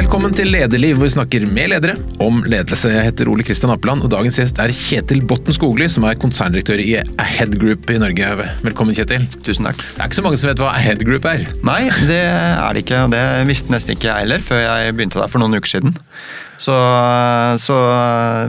[0.00, 1.92] Velkommen til Lederliv, hvor vi snakker med ledere
[2.24, 2.88] om ledelse.
[2.88, 6.80] Jeg heter Ole Kristian Appeland, og dagens gjest er Kjetil Botten Skogli, som er konserndirektør
[6.80, 8.30] i Ahead Group i Norge.
[8.64, 9.26] Velkommen, Kjetil.
[9.44, 9.82] Tusen takk.
[9.82, 11.44] Det er ikke så mange som vet hva Ahead Group er?
[11.68, 13.02] Nei, det er det ikke.
[13.04, 13.20] og Det
[13.50, 15.92] visste nesten ikke jeg heller, før jeg begynte der for noen uker siden.
[16.60, 16.76] Så,
[17.60, 17.76] så,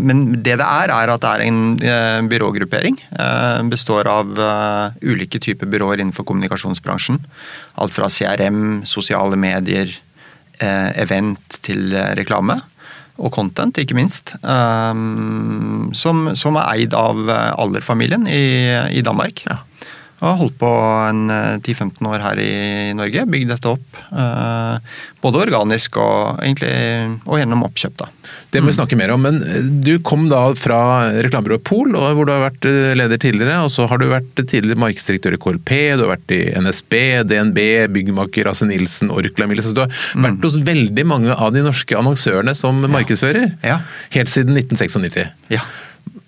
[0.03, 2.95] men det det er, er at det er en eh, byrågruppering.
[3.11, 7.19] Eh, består av uh, ulike typer byråer innenfor kommunikasjonsbransjen.
[7.83, 10.10] Alt fra CRM, sosiale medier, Eh,
[11.01, 12.59] event til eh, reklame.
[13.21, 14.33] Og content, ikke minst.
[14.41, 18.45] Um, som, som, er eid av Aller-familien i,
[18.97, 19.43] i, Danmark.
[19.45, 19.59] Ja.
[20.21, 20.71] Og har holdt på
[21.09, 21.23] en
[21.65, 22.51] 10-15 år her i
[22.97, 23.25] Norge.
[23.33, 24.01] Bygd dette opp.
[24.13, 24.77] Uh,
[25.21, 26.71] både organisk og, egentlig,
[27.25, 27.95] og gjennom oppkjøp.
[27.97, 28.09] da.
[28.51, 29.23] Det må vi snakke mer om.
[29.25, 30.79] Men eh, du kom da fra
[31.23, 33.59] reklamebyrået Pol, hvor du har vært eh, leder tidligere.
[33.65, 36.97] Og så har du vært tidligere markedsdirektør i KLP, du har vært i NSB,
[37.31, 37.61] DNB,
[37.95, 39.65] byggmaker Asse Nilsen, Orkla Mille.
[39.71, 40.27] Du har mm.
[40.27, 42.91] vært hos veldig mange av de norske annonsørene som ja.
[42.99, 43.53] markedsfører.
[43.65, 43.81] Ja.
[44.15, 45.31] Helt siden 1996.
[45.53, 45.65] Ja.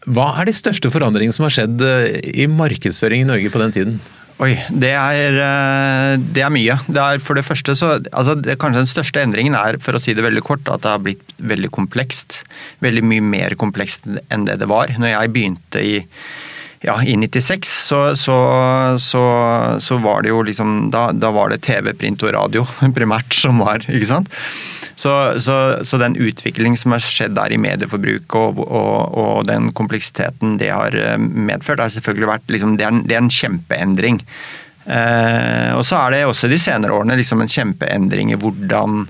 [0.09, 3.75] Hva er de største forandringene som har skjedd eh, i markedsføring i Norge på den
[3.75, 3.97] tiden?
[4.41, 6.75] Oi, det er, eh, det er, mye.
[6.89, 10.01] Det er for det første så altså, det, Kanskje den største endringen er, for å
[10.01, 12.41] si det veldig kort, at det har blitt veldig komplekst.
[12.83, 14.91] Veldig mye mer komplekst enn det det var.
[14.97, 15.95] Når jeg begynte i
[16.83, 18.37] ja, i 96 så, så,
[18.99, 19.23] så,
[19.79, 22.65] så, var det jo liksom da, da, var det TV, print og radio
[22.97, 24.31] primært som var, ikke sant.
[24.95, 30.69] Så, den utviklingen som har skjedd der i medieforbruk og, og, og, den kompleksiteten det
[30.69, 34.19] har eh, medført, har selvfølgelig vært liksom, det, er en, det, er en, kjempeendring.
[34.83, 39.07] Eh, og så er det også de senere årene liksom en kjempeendring i hvordan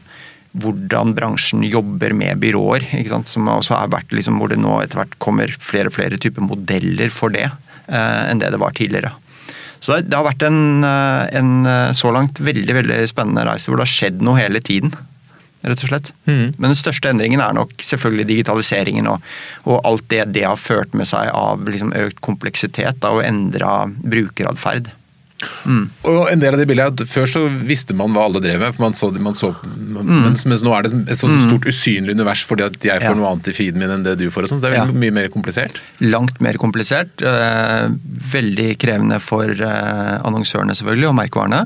[0.61, 2.85] hvordan bransjen jobber med byråer.
[3.29, 6.45] Som også har vært liksom, Hvor det nå etter hvert kommer flere og flere typer
[6.45, 9.13] modeller for det eh, enn det det var tidligere.
[9.83, 13.81] Så det har vært en, eh, en, eh, så langt veldig veldig spennende reise hvor
[13.81, 14.93] det har skjedd noe hele tiden
[15.63, 16.11] rett og slett.
[16.27, 16.55] Mm.
[16.57, 19.23] Men den største endringen er nok selvfølgelig digitaliseringen og,
[19.63, 23.86] og alt det det har ført med seg av liksom økt kompleksitet da, og endra
[24.03, 24.92] brukeratferd.
[25.65, 25.83] Mm.
[26.09, 28.95] Og en del av de bildene, Før så visste man hva alle drev med, man
[28.98, 30.11] så, man så mm.
[30.11, 31.43] mens, mens, nå er det et sånt mm.
[31.48, 33.17] stort usynlig univers fordi at jeg får ja.
[33.20, 34.49] noe annet i feeden min enn det du får.
[34.52, 34.87] så Det er ja.
[34.89, 35.81] mye mer komplisert?
[36.04, 37.23] Langt mer komplisert.
[37.23, 37.86] Eh,
[38.33, 41.64] veldig krevende for eh, annonsørene selvfølgelig, og merkevarene.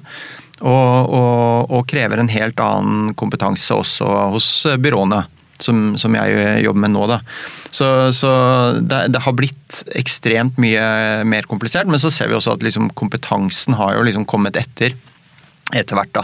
[0.57, 4.49] Og, og, og, krever en helt annen kompetanse også hos
[4.81, 5.21] byråene,
[5.63, 7.03] som, som jeg jobber med nå.
[7.09, 7.19] Da.
[7.71, 8.31] Så, så
[8.79, 10.87] det, det, har blitt ekstremt mye
[11.27, 14.95] mer komplisert, men så ser vi også at liksom, kompetansen har jo liksom kommet etter.
[15.75, 16.23] Etter hvert, da.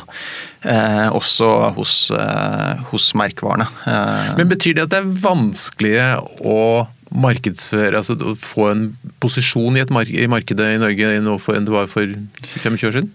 [0.64, 3.68] Eh, også hos, eh, hos merkevarene.
[3.84, 4.30] Eh.
[4.40, 8.86] Men Betyr det at det er vanskeligere å markedsføre, altså å få en
[9.22, 12.16] posisjon i, mark i markedet i Norge enn det var for
[12.64, 13.12] 25 år siden?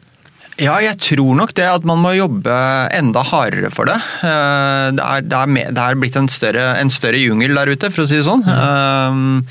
[0.59, 2.53] Ja, jeg tror nok det at man må jobbe
[2.95, 3.99] enda hardere for det.
[4.27, 7.71] Eh, det er, det er, med, det er blitt en større, en større, jungel der
[7.71, 8.43] ute, for å si det sånn.
[8.43, 9.45] Mm.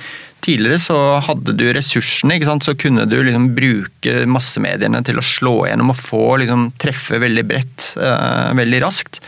[0.43, 5.93] Tidligere så hadde du ressursene, så kunne du liksom bruke massemediene til å slå gjennom
[5.95, 9.21] og få liksom, treffe veldig bredt uh, veldig raskt.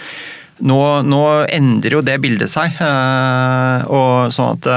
[0.59, 2.75] Nå, nå, endrer jo det bildet seg.
[3.95, 4.67] Og sånn at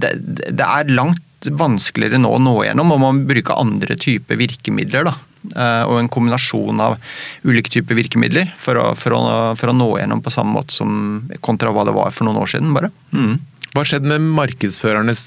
[0.00, 0.14] det,
[0.48, 1.20] det, er langt
[1.50, 5.08] vanskeligere nå å nå gjennom, og man bruker andre typer virkemidler.
[5.10, 5.14] da.
[5.42, 6.98] Eh, og en kombinasjon av
[7.42, 9.22] ulike typer virkemidler for å, for, å,
[9.58, 12.52] for å, nå gjennom på samme måte som kontra hva det var for noen år
[12.54, 12.74] siden.
[12.76, 12.92] bare.
[13.10, 13.40] Mm.
[13.72, 15.24] Hva har skjedd med markedsførernes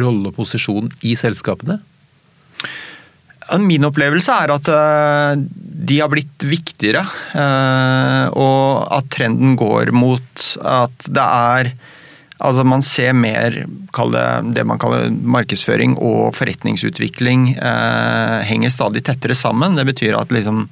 [0.00, 1.78] rolle og posisjon i selskapene?
[3.62, 5.42] Min opplevelse er at eh,
[5.86, 7.04] de har blitt viktigere,
[7.38, 11.70] eh, og at trenden går mot at det er
[12.44, 19.78] Altså Man ser mer det, man kaller markedsføring og forretningsutvikling eh, henger stadig tettere sammen.
[19.78, 20.66] Det betyr at liksom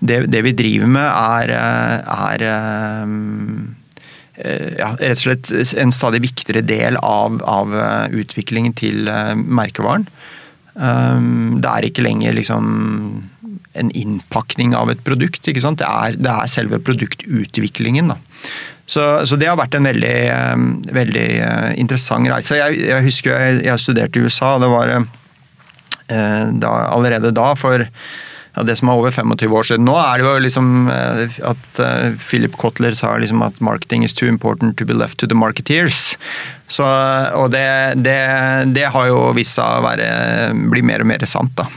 [0.00, 1.96] det, det vi driver med er, eh,
[2.26, 3.14] er eh,
[4.40, 5.52] eh, ja, rett og slett
[5.82, 7.76] en stadig viktigere del av, av
[8.16, 10.08] utviklingen til merkevaren.
[10.80, 12.64] Det er ikke lenger liksom
[13.80, 15.44] en innpakning av et produkt.
[15.44, 18.14] Det er, det, er, selve produktutviklingen.
[18.14, 18.16] Da.
[18.90, 20.62] Så, så, det har vært en veldig, eh,
[20.96, 22.58] veldig eh, interessant reise.
[22.58, 24.56] Jeg, jeg husker jeg, jeg, studerte i USA.
[24.58, 29.86] Det var eh, da, allerede da, for ja, det som er over 25 år siden.
[29.86, 31.78] Nå er det jo liksom at
[32.18, 36.16] Philip Kotler sa liksom at 'marketing is too important to be left to the marketeers'.
[36.66, 36.86] Så,
[37.38, 37.62] og det,
[38.02, 38.18] det,
[38.74, 40.08] det, har jo vist seg å være,
[40.74, 41.70] bli mer og mer sant, da.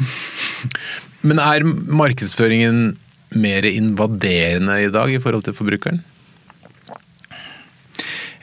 [1.21, 2.97] Men er markedsføringen
[3.37, 6.01] mer invaderende i dag i forhold til forbrukeren?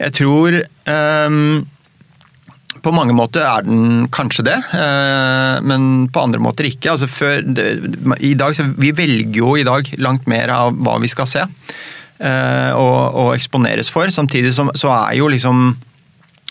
[0.01, 0.57] Jeg tror
[0.89, 1.61] um,
[2.81, 6.95] på mange måter er den kanskje det, uh, men på andre måter ikke.
[6.95, 7.45] Altså før,
[8.19, 11.47] i dag, vi velger jo i dag langt mer av hva vi skal se.
[12.21, 14.11] eh, og, og eksponeres for.
[14.13, 15.71] Samtidig så, så er jo liksom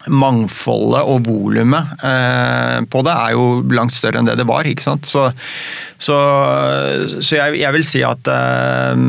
[0.10, 4.68] mangfoldet og volumet eh, på det er jo langt større enn det det var.
[4.68, 5.10] ikke sant?
[5.10, 5.28] Så,
[6.00, 6.18] så,
[7.20, 9.04] så jeg, jeg, vil si at eh,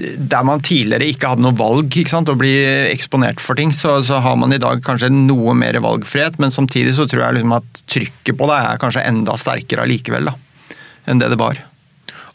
[0.00, 2.52] der man tidligere ikke hadde noe valg å bli
[2.90, 6.94] eksponert for ting, så, så, har man i dag kanskje noe mer valgfrihet, men samtidig
[6.96, 10.36] så tror jeg liksom at trykket på det er kanskje enda sterkere allikevel da,
[11.10, 11.60] enn det det var.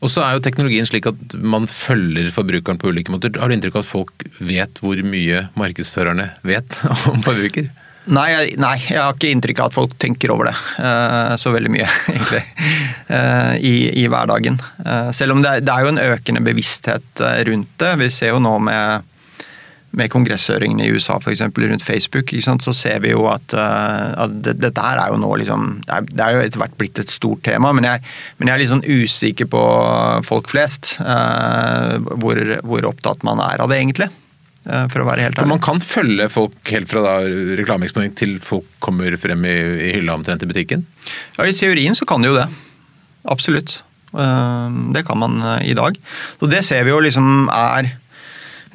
[0.03, 3.33] Og så er jo teknologien slik at man følger forbrukeren på ulike måter.
[3.39, 6.81] Har du inntrykk av at folk vet hvor mye markedsførerne vet
[7.11, 7.71] om forbruker?
[8.05, 11.71] Nei, nei, jeg har ikke inntrykk av at folk tenker over det uh, så veldig
[11.73, 12.43] mye, egentlig.
[13.09, 13.73] Uh, i,
[14.03, 14.59] i, hverdagen.
[14.85, 17.91] Uh, selv om det, det, er jo en økende bevissthet rundt det.
[18.03, 19.11] Vi ser jo nå med
[19.95, 21.39] med kongresshøringene i USA f.eks.
[21.55, 25.69] rundt Facebook, så ser vi jo at, at dette det her er jo nå liksom
[25.85, 28.03] det er, det er, jo etter hvert blitt et stort tema, men jeg,
[28.35, 29.63] men jeg er litt sånn usikker på
[30.27, 30.97] folk flest.
[30.99, 34.09] Hvor, hvor, opptatt man er av det, egentlig.
[34.65, 35.51] Uh, for å være helt ærlig.
[35.53, 37.15] Man kan følge folk helt fra da
[37.61, 39.57] reklameeksponering til folk kommer frem i,
[39.89, 40.87] i hylla omtrent i butikken?
[41.37, 42.47] Ja, i teorien så kan de jo det.
[43.29, 43.79] Absolutt.
[44.15, 45.97] Det kan man i dag.
[46.39, 47.89] Så det ser vi jo liksom er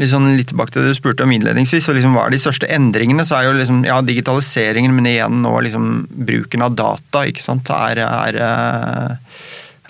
[0.01, 2.69] liksom litt tilbake til det du spurte om innledningsvis, og liksom hva er de største
[2.73, 5.91] endringene, så er jo liksom, ja, digitaliseringen, men igjen nå liksom
[6.29, 9.41] bruken av data, ikke sant, er, er, eh,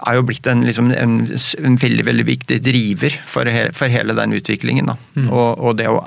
[0.07, 4.17] er jo blitt en, liksom en, en, veldig veldig viktig driver for, he, for hele
[4.17, 4.93] den utviklingen.
[5.17, 5.29] Mm.
[5.29, 6.01] Og, og, det å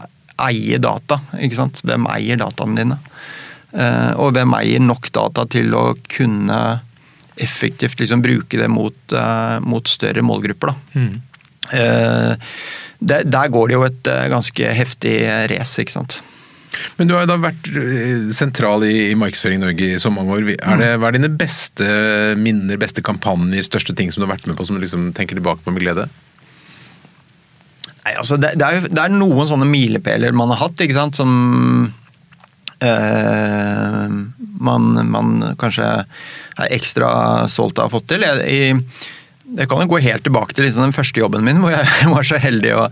[0.43, 1.19] eie data.
[1.37, 1.83] ikke sant?
[1.85, 2.99] Hvem eier dataene dine?
[3.73, 6.59] Uh, og hvem eier nok data til å kunne
[7.41, 10.73] effektivt liksom bruke det mot, uh, mot større målgrupper?
[10.73, 10.99] da.
[10.99, 11.13] Mm.
[11.73, 12.33] Uh,
[13.03, 15.15] det, der går det jo et eh, ganske heftig
[15.51, 16.21] race, ikke sant.
[16.97, 20.35] Men du har jo da vært eh, sentral i, i Markedsføring Norge i så mange
[20.35, 20.51] år.
[20.57, 21.87] Er det, hva er dine beste
[22.39, 25.39] minner, beste kampanjer, største ting som du har vært med på som du liksom tenker
[25.39, 26.07] tilbake på med glede?
[28.03, 31.15] Nei, altså det, det, er det, er noen sånne milepæler man har hatt, ikke sant,
[31.15, 31.29] som
[32.83, 34.15] øh,
[34.67, 37.13] man, man, kanskje er ekstra
[37.51, 38.25] stolt av å ha fått til.
[38.27, 38.81] Jeg, jeg,
[39.61, 42.27] jeg kan jo gå helt tilbake til liksom den første jobben min, hvor jeg var
[42.27, 42.89] så heldig å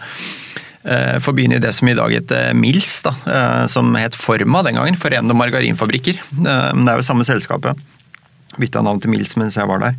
[0.88, 4.64] uh, få begynne i det som i dag heter Mils, da, uh, som het Forma
[4.68, 5.00] den gangen.
[5.00, 6.22] Forenede margarinfabrikker.
[6.42, 7.80] Men det er jo samme selskapet.
[8.60, 9.98] Bytta navn til Mils mens jeg var der.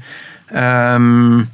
[0.52, 1.48] Um,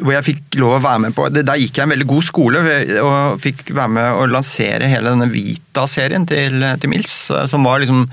[0.00, 2.60] hvor jeg fikk lov å være med på Der gikk jeg en veldig god skole
[3.02, 7.12] og fikk være med å lansere hele denne Vita-serien til, til, Mills.
[7.50, 8.06] Som var liksom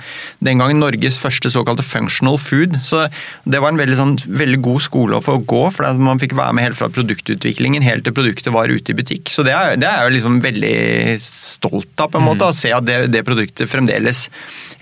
[0.43, 2.77] den gangen Norges første såkalte functional food.
[2.85, 3.05] Så
[3.47, 6.57] det var en veldig, sånn, veldig god skole å få gå, for man fikk være
[6.57, 9.31] med helt fra produktutviklingen helt til produktet var ute i butikk.
[9.33, 10.77] Så det er, det er jeg liksom veldig
[11.23, 12.43] stolt av, på en måte.
[12.43, 12.49] Mm.
[12.51, 14.27] Å se at det, det, produktet fremdeles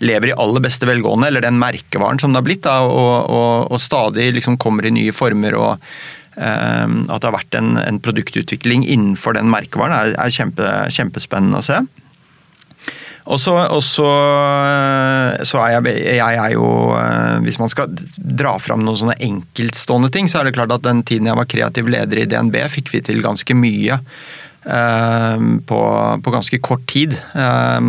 [0.03, 3.71] lever i aller beste velgående, eller den merkevaren som det har blitt, da, og, og,
[3.71, 5.44] og stadig liksom kommer i nye former.
[5.53, 5.77] Og
[6.36, 11.62] Ehm, at det har vært en, en produktutvikling innenfor den merkevaren, er, er kjempe, kjempespennende
[11.62, 11.80] å se.
[13.25, 14.09] Og så, så,
[15.63, 20.30] er jeg, jeg er jo eh, Hvis man skal dra fram noen sånne enkeltstående ting,
[20.30, 23.01] så er det klart at den tiden jeg var kreativ leder i DNB, fikk vi
[23.07, 23.98] til ganske mye.
[24.62, 25.81] Eh, på,
[26.21, 27.18] på ganske kort tid.
[27.33, 27.81] Eh,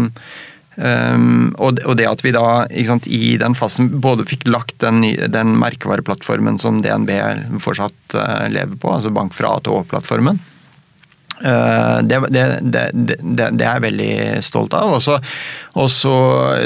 [0.76, 5.00] Um, og, det at vi da sant, i den fasen både fikk lagt den,
[5.32, 7.14] den merkevareplattformen som DNB
[7.64, 10.42] fortsatt uh, lever på, altså Bank fra A til Å-plattformen.
[11.36, 14.12] Uh, det, det, det, det, er jeg veldig
[14.44, 14.92] stolt av.
[14.96, 16.16] Og så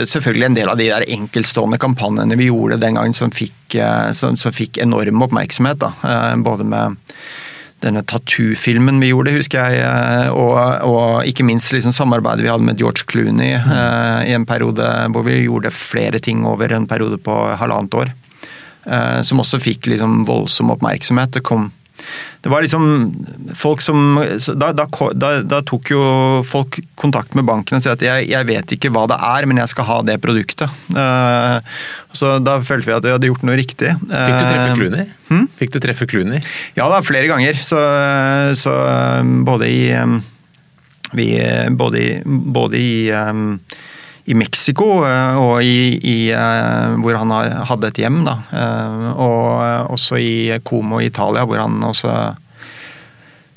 [0.06, 4.10] selvfølgelig en del av de der enkeltstående kampanjene vi gjorde den gangen som fikk, uh,
[4.16, 5.86] som, som fikk enorm oppmerksomhet.
[5.86, 6.18] Da.
[6.42, 6.98] både med
[7.80, 9.84] denne tattoo-filmen vi gjorde, husker jeg.
[9.84, 13.70] Eh, og, og ikke minst liksom samarbeidet vi hadde med George Clooney mm.
[13.72, 18.12] uh, i en periode hvor vi gjorde flere ting over en periode på halvannet år.
[18.84, 21.32] Uh, som også fikk liksom voldsom oppmerksomhet.
[21.36, 21.70] Det kom
[22.40, 22.84] det var liksom
[23.58, 24.16] folk som
[24.56, 24.86] da, da,
[25.44, 26.02] da, tok jo
[26.48, 29.60] folk kontakt med banken og sa at jeg, jeg, vet ikke hva det er, men
[29.60, 30.72] jeg skal ha det produktet.
[30.94, 31.60] Uh,
[32.16, 33.92] så da følte vi at vi hadde gjort noe riktig.
[33.92, 35.06] Fikk du treffe eh, Clooney?
[35.28, 35.46] Hmm?
[35.60, 36.40] Fikk du treffe Clooney?
[36.80, 37.60] Ja da, flere ganger.
[37.60, 37.80] Så,
[38.56, 38.74] så
[39.44, 39.84] både i
[41.12, 41.28] vi,
[41.76, 43.58] både i, både i um,
[44.30, 47.32] i Mexico, eh, og i, i, eh, hvor han
[47.66, 48.22] hadde et hjem.
[48.26, 48.36] Da.
[48.54, 52.14] Eh, og også i Como i Italia, hvor han også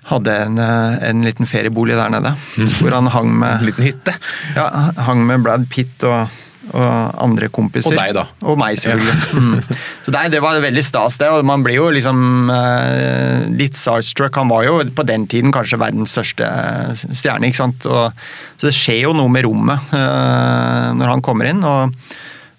[0.10, 2.34] hadde en, en liten feriebolig der nede.
[2.58, 2.72] Mm.
[2.82, 4.16] Hvor han hang med En liten hytte?
[4.58, 4.66] Ja,
[5.08, 6.28] hang med Brad Pitt og
[6.72, 7.92] og andre kompiser.
[7.92, 8.24] Og deg, da.
[8.48, 9.16] Og meg, selvfølgelig.
[9.20, 9.44] Ja.
[9.44, 9.80] mm.
[10.06, 11.30] Så det, det, var veldig stas, det.
[11.34, 14.40] Og man blir jo liksom eh, litt starstruck.
[14.40, 16.48] Han var jo på den tiden kanskje verdens største
[17.12, 17.88] stjerne, ikke sant.
[17.90, 18.26] Og,
[18.58, 21.64] så det skjer jo noe med rommet eh, når han kommer inn.
[21.68, 21.92] og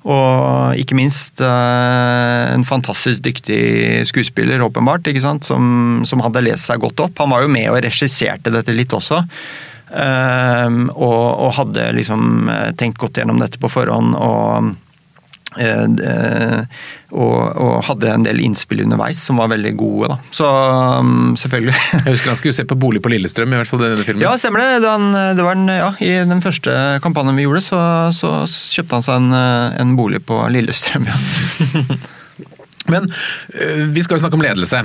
[0.04, 5.48] Og ikke minst en fantastisk dyktig skuespiller, åpenbart, ikke sant?
[5.48, 7.22] Som, som, hadde lest seg godt opp.
[7.24, 9.24] Han var jo med og regisserte dette litt også.
[9.94, 14.16] Og, og, hadde liksom tenkt godt gjennom dette på forhånd.
[14.18, 14.74] og
[15.54, 16.62] Eh, eh,
[17.14, 20.10] og, og, hadde en del innspill underveis som var veldig gode.
[20.10, 20.16] Da.
[20.34, 21.76] Så um, selvfølgelig.
[22.00, 24.24] Jeg husker han skulle se på bolig på Lillestrøm, i hvert fall denne filmen.
[24.24, 24.82] Ja, stemmer det.
[24.84, 24.96] Det,
[25.38, 26.74] det var en, ja, I den første
[27.04, 27.84] kampanjen vi gjorde, så,
[28.16, 31.08] så kjøpte han seg en, eh, en, bolig på Lillestrøm.
[31.10, 31.18] Ja.
[32.92, 33.08] Men
[33.94, 34.80] vi skal jo snakke om ledelse,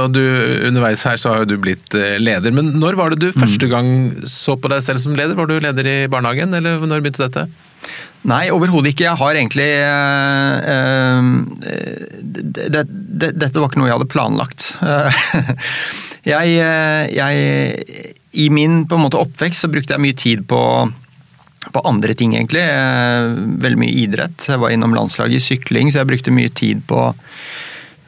[0.00, 0.22] og du,
[0.68, 2.54] underveis her så har jo du blitt leder.
[2.54, 3.72] Men når var det du første mm.
[3.72, 3.90] gang
[4.30, 5.36] så på deg selv som leder?
[5.36, 7.44] Var du leder i barnehagen, eller når begynte dette?
[8.26, 9.06] Nei, overhodet ikke.
[9.06, 11.22] Jeg har egentlig øh,
[12.24, 14.72] det, det, Dette var ikke noe jeg hadde planlagt.
[16.32, 16.56] jeg,
[17.14, 17.34] jeg,
[18.32, 20.60] I min måte oppvekst så brukte jeg mye tid på,
[21.72, 22.64] på andre ting, egentlig.
[23.62, 24.48] Veldig mye idrett.
[24.50, 27.08] Jeg var innom landslaget i sykling, så jeg brukte mye tid på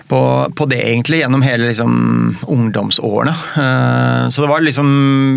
[0.09, 1.93] på, på, det egentlig gjennom hele liksom,
[2.49, 3.35] ungdomsårene.
[3.57, 4.89] Uh, så det var liksom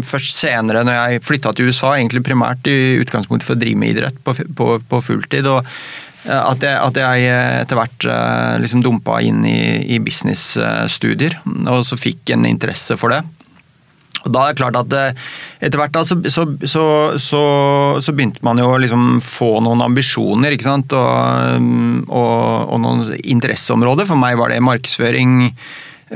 [0.08, 3.98] først senere, når jeg flytta til USA, egentlig primært i utgangspunktet for å drive med
[3.98, 5.50] idrett på, på, på fulltid.
[5.52, 7.28] og uh, at jeg, at jeg,
[7.66, 8.08] etter hvert
[8.64, 9.60] liksom dumpa inn i,
[9.92, 13.26] i businessstudier, og så fikk en interesse for det.
[14.26, 15.22] Da er det klart at eh,
[15.66, 16.44] Etter hvert da, så, så,
[17.22, 17.44] så,
[18.02, 20.94] så, begynte man jo å liksom få noen ambisjoner ikke sant?
[20.98, 21.70] Og,
[22.10, 24.10] og, og, noen interesseområder.
[24.10, 25.54] For meg var det markedsføring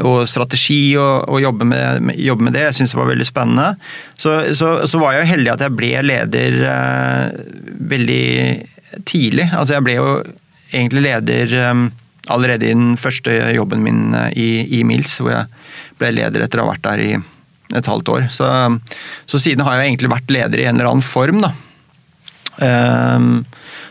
[0.04, 2.66] og strategi og jobbe, med, jobbe, med, det.
[2.66, 3.68] Jeg syntes det var veldig spennende.
[4.20, 7.38] Så, var jeg heldig at jeg ble leder eh,
[7.94, 8.26] veldig
[9.08, 9.48] tidlig.
[9.54, 10.10] Altså jeg ble jo
[10.74, 11.86] egentlig leder eh,
[12.34, 15.48] allerede i den første jobben min eh, i, i Mills, hvor jeg
[16.02, 17.14] ble leder etter å ha vært der i
[17.74, 18.28] et halvt år.
[18.34, 18.48] Så,
[19.26, 21.54] så, siden har jeg egentlig vært leder i en eller annen form, da.
[22.56, 23.46] Um,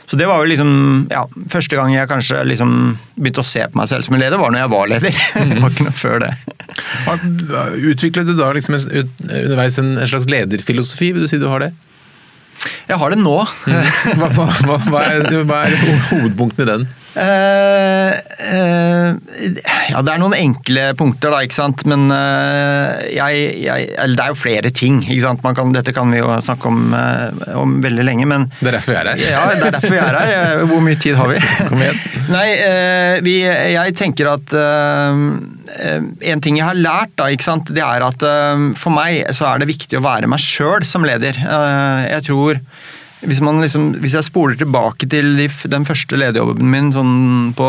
[0.08, 0.70] så det var jo liksom
[1.10, 2.70] ja, Første gang jeg kanskje liksom
[3.18, 5.18] begynte å se på meg selv som en leder, var når jeg var leder.
[5.50, 6.32] det var ikke noe før det.
[7.92, 11.12] Utviklet du da liksom underveis en, slags lederfilosofi?
[11.16, 11.72] Vil du si du har det?
[12.88, 13.38] Jeg har det nå.
[13.66, 14.20] Mm.
[14.20, 15.80] Hva, hva, hva, er, hva er
[16.12, 16.86] hovedpunktene i den?
[17.14, 18.10] Uh,
[18.50, 19.14] uh,
[19.86, 21.84] ja, det er noen enkle punkter, da, ikke sant.
[21.90, 24.98] Men uh, jeg, jeg, Eller det er jo flere ting.
[25.04, 25.44] ikke sant?
[25.54, 26.96] Kan, dette kan vi jo snakke om,
[27.54, 29.22] om, veldig lenge, men Det er derfor vi er her?
[29.30, 30.64] ja, det er derfor vi er her.
[30.72, 31.38] Hvor mye tid har vi?
[31.70, 32.02] Kom igjen.
[32.34, 32.48] Nei,
[33.24, 38.26] vi, jeg tenker at En ting jeg har lært, da, ikke sant, det er at
[38.80, 41.38] for meg så er det viktig å være meg sjøl som leder.
[41.38, 42.60] jeg tror
[43.28, 45.36] hvis, liksom, hvis, jeg spoler tilbake til
[45.72, 47.68] den første lederjobben min sånn på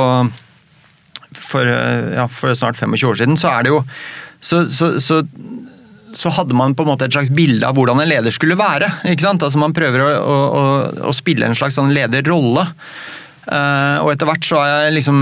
[1.35, 3.81] for, ja, for, snart 25 år siden, så er det jo
[4.39, 5.21] så, så, så,
[6.13, 8.91] så, hadde man på en måte et slags bilde av hvordan en leder skulle være.
[9.11, 9.43] ikke sant?
[9.43, 10.63] Altså Man prøver å, å,
[11.09, 12.67] å spille en slags sånn lederrolle.
[13.45, 15.17] Uh, og etter hvert så har jeg liksom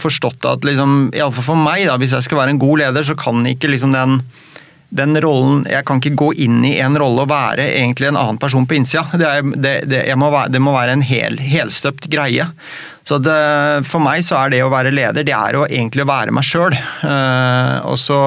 [0.00, 3.16] forstått at liksom, iallfall for meg, da, hvis jeg skal være en god leder, så
[3.20, 4.20] kan ikke liksom den
[4.90, 8.40] den rollen Jeg kan ikke gå inn i en rolle og være egentlig en annen
[8.42, 9.06] person på innsida.
[9.20, 9.30] Det,
[9.62, 12.48] det, det, må, være, det må være en hel, helstøpt greie.
[13.06, 13.20] Så
[13.86, 16.76] for meg så er det å være leder, det er å egentlig være meg sjøl.
[17.02, 18.20] Uh, eh, og så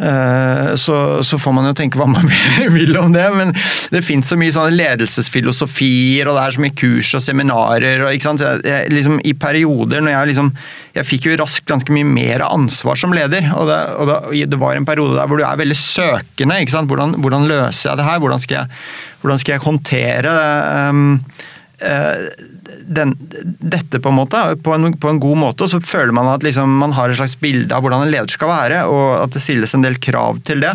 [0.00, 2.28] så, så, får man jo tenke hva man
[2.76, 3.52] vil om det, men
[3.92, 8.06] det fins så mye sånne ledelsesfilosofier, og det er så mye kurs og seminarer.
[8.06, 8.44] og ikke sant?
[8.64, 10.52] Jeg, liksom, I perioder når jeg liksom
[10.96, 13.46] Jeg fikk jo raskt ganske mye mer ansvar som leder.
[13.54, 16.60] og, det, og det, det var en periode der hvor du er veldig søkende.
[16.60, 16.90] ikke sant?
[16.90, 18.18] Hvordan, hvordan løser jeg det her?
[18.24, 18.82] Hvordan skal jeg,
[19.22, 20.34] hvordan skal jeg håndtere
[20.90, 21.49] um, uh,
[21.80, 26.28] den, dette på en måte, på en, på en, god måte, og så føler man
[26.32, 29.36] at liksom, man har et slags bilde av hvordan en leder skal være, og at
[29.36, 30.74] det stilles en del krav til det.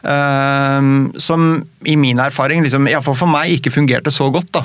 [0.00, 4.50] Uh, som i min erfaring, liksom, iallfall for meg, ikke fungerte så godt.
[4.56, 4.64] da.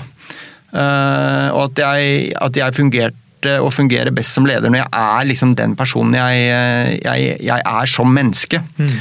[0.75, 5.27] Uh, og at jeg, at jeg, fungerte og fungerer best som leder når jeg er
[5.29, 6.47] liksom den personen jeg,
[7.03, 8.63] jeg, jeg er som menneske.
[8.79, 8.95] Mm.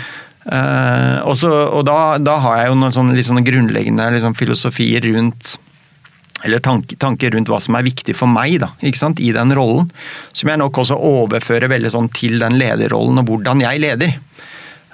[0.45, 4.37] Uh, og, så, og da, da, har jeg jo noen sånne, litt sånne grunnleggende liksom,
[4.37, 5.55] filosofier rundt
[6.45, 9.55] eller tanker tanke rundt hva som er viktig for meg da, ikke sant, i den
[9.57, 9.89] rollen.
[10.37, 14.17] Som jeg nok også overfører veldig sånn til den lederrollen og hvordan jeg leder.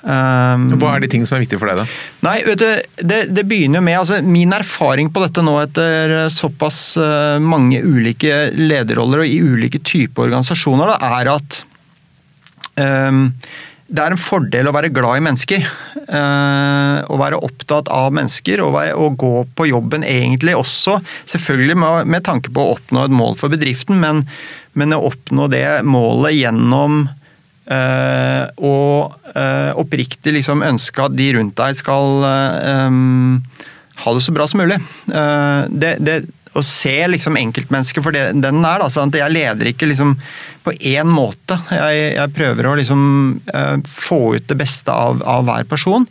[0.01, 1.99] Um, hva er de tingene som er viktige for deg, da?
[2.25, 2.69] Nei, vet du,
[3.05, 8.47] det, det begynner med altså, Min erfaring på dette nå etter såpass uh, mange ulike
[8.57, 11.61] lederroller og i ulike typer organisasjoner, da, er at
[12.81, 13.27] um,
[13.91, 15.65] det er en fordel å være glad i mennesker.
[15.99, 21.01] Eh, å være opptatt av mennesker og, å gå på jobben egentlig også.
[21.31, 24.23] Selvfølgelig med, tanke på å oppnå et mål for bedriften, men,
[24.79, 27.03] men å oppnå det målet gjennom
[27.67, 28.77] eh, å
[29.35, 32.27] eh, oppriktig liksom ønske at de rundt deg skal
[34.01, 34.79] ha det så bra som mulig.
[35.11, 36.15] Det, det,
[36.57, 38.83] å se liksom enkeltmennesket for det, den er.
[38.83, 40.17] Da, sånn at jeg leder ikke liksom
[40.67, 41.59] på én måte.
[41.71, 43.03] Jeg, jeg prøver å liksom
[43.55, 46.09] uh, få ut det beste av, av hver person.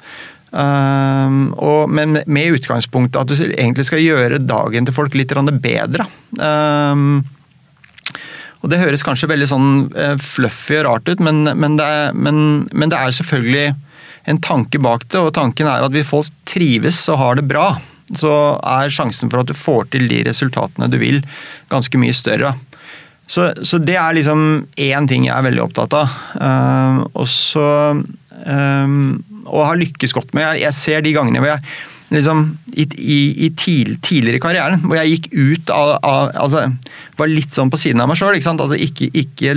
[0.49, 6.07] Uh, og, men med utgangspunktet at du egentlig skal gjøre dagen til folk litt bedre.
[6.39, 7.19] Uh,
[8.59, 9.69] og Det høres kanskje veldig sånn
[10.19, 13.69] fluffy og rart ut, men, men, det er, men, men det er selvfølgelig
[14.27, 15.21] en tanke bak det.
[15.21, 17.69] Og tanken er at hvis folk trives og har det bra,
[18.17, 18.33] så
[18.65, 21.21] er sjansen for at du får til de resultatene du vil,
[21.69, 22.55] ganske mye større.
[23.29, 24.41] Så, så det er liksom
[24.81, 26.17] én ting jeg er veldig opptatt av.
[26.33, 30.47] Uh, og så um, Og har lykkes godt med.
[30.47, 31.61] Jeg, jeg, ser de gangene hvor jeg
[32.09, 32.41] liksom
[32.73, 36.65] i, i, i tid, tidligere i karrieren, hvor jeg gikk ut av, av altså,
[37.19, 38.33] Var litt sånn på siden av meg sjøl.
[38.33, 39.53] Altså, ikke, ikke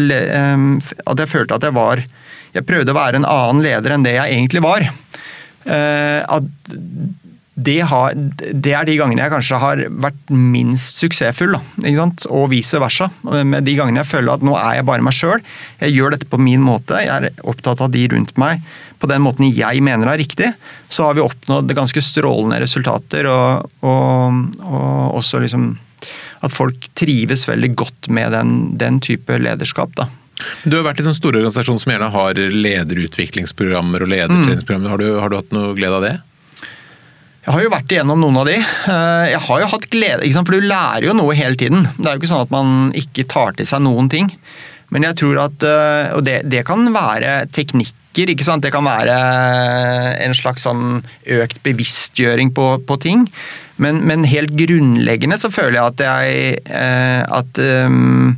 [0.53, 2.05] um, At jeg følte at jeg var
[2.53, 4.85] Jeg prøvde å være en annen leder enn det jeg egentlig var.
[5.65, 6.53] Uh, at
[7.55, 11.59] det, har, det, er de gangene jeg kanskje har vært minst suksessfull.
[11.59, 13.11] Da, og vice versa.
[13.23, 15.45] Med de gangene jeg føler at nå er jeg bare meg sjøl.
[15.83, 17.03] Jeg gjør dette på min måte.
[17.05, 18.65] Jeg er opptatt av de rundt meg
[19.03, 20.53] på den måten jeg mener er riktig.
[20.89, 23.29] Så har vi oppnådd ganske strålende resultater.
[23.29, 25.75] Og, og, og også liksom
[26.43, 29.93] at folk trives veldig godt med den, den type lederskap.
[29.99, 30.09] da.
[30.65, 34.95] Du har vært i sånne store organisasjoner som gjerne har lederutviklingsprogrammer og ledertreningsprogrammer.
[34.95, 36.17] Har, du, har du hatt noe glede av det?
[37.43, 38.55] Jeg har jo vært igjennom noen av de.
[38.55, 41.89] Eh, jeg har jo hatt glede, for du lærer jo noe hele tiden.
[41.97, 44.31] Det er jo ikke sånn at man ikke tar til seg noen ting.
[44.95, 48.63] Men jeg tror at eh, Og det, det kan være teknikker, ikke sant.
[48.63, 49.17] Det kan være
[50.23, 51.03] en slags sånn
[51.41, 53.27] økt bevisstgjøring på, på ting.
[53.83, 58.37] Men, men, helt grunnleggende så føler jeg at jeg eh, at um,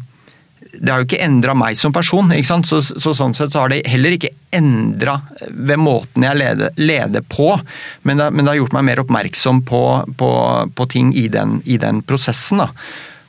[0.81, 2.33] det har jo ikke endra meg som person.
[2.35, 2.69] ikke sant?
[2.69, 7.25] Så, så, Sånn sett så har det heller ikke endra ved måten jeg leder, leder
[7.27, 7.53] på,
[8.07, 9.83] men det, men det, har gjort meg mer oppmerksom på,
[10.21, 10.31] på,
[10.75, 12.65] på ting i den, i den, prosessen.
[12.65, 12.71] da.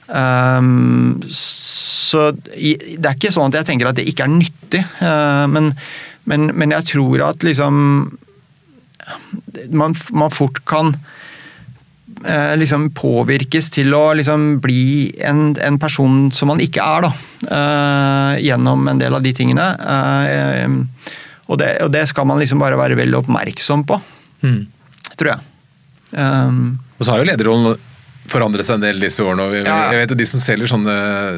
[0.05, 5.45] Um, så det er ikke sånn at jeg tenker at det ikke er nyttig, uh,
[5.49, 5.73] men,
[6.29, 7.79] men, men, jeg tror at liksom
[9.73, 10.93] man, man fort kan
[12.24, 17.09] Eh, liksom påvirkes til å liksom bli en, en, person som man ikke er, da.
[17.57, 19.66] Eh, gjennom en del av de tingene.
[20.31, 21.11] Eh,
[21.46, 24.00] og, det, og, det, skal man liksom bare være veldig oppmerksom på,
[24.48, 24.61] mm.
[25.20, 25.51] tror jeg.
[26.16, 27.75] Um, og så har jo lederrollen
[28.31, 29.46] forandret seg en del disse årene.
[29.46, 29.75] og ja.
[29.94, 30.96] Jeg vet at De som selger sånne,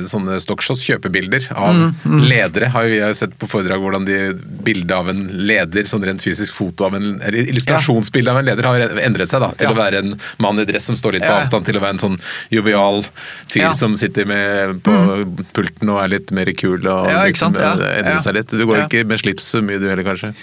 [0.10, 2.22] sånne stockshots, kjøpebilder av mm, mm.
[2.32, 2.72] ledere.
[2.74, 4.20] har Vi sett på foredrag hvordan de
[4.68, 9.04] bildet av en leder, sånn rent fysisk foto av en illustrasjonsbilde av en leder, har
[9.04, 9.76] endret seg da, til ja.
[9.76, 12.04] å være en mann i dress som står litt på avstand, til å være en
[12.06, 12.18] sånn
[12.54, 13.04] jovial
[13.52, 15.46] fyr som sitter med på mm.
[15.58, 18.52] pulten og er litt mer kul og liksom, endrer seg litt.
[18.52, 20.34] Du går ikke med slips så mye du heller, kanskje?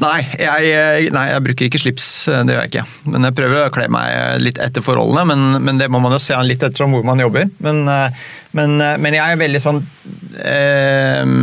[0.00, 2.06] Nei jeg, nei, jeg bruker ikke slips.
[2.24, 2.84] Det gjør jeg ikke.
[3.12, 6.20] Men jeg prøver å kle meg litt etter forholdene, men, men det må man jo
[6.22, 7.50] se an litt etter hvor man jobber.
[7.64, 8.22] Men, eh,
[8.56, 9.82] men, eh, men, jeg er veldig sånn
[10.40, 11.34] eh,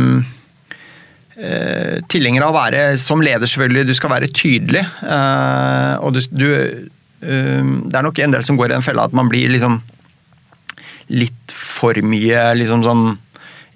[1.38, 3.86] eh, Tilhenger av å være som leder, selvfølgelig.
[3.86, 4.82] Du skal være tydelig.
[4.82, 9.06] Eh, og du, du eh, Det er nok en del som går i den fella
[9.06, 9.78] at man blir liksom
[11.10, 13.08] litt for mye liksom sånn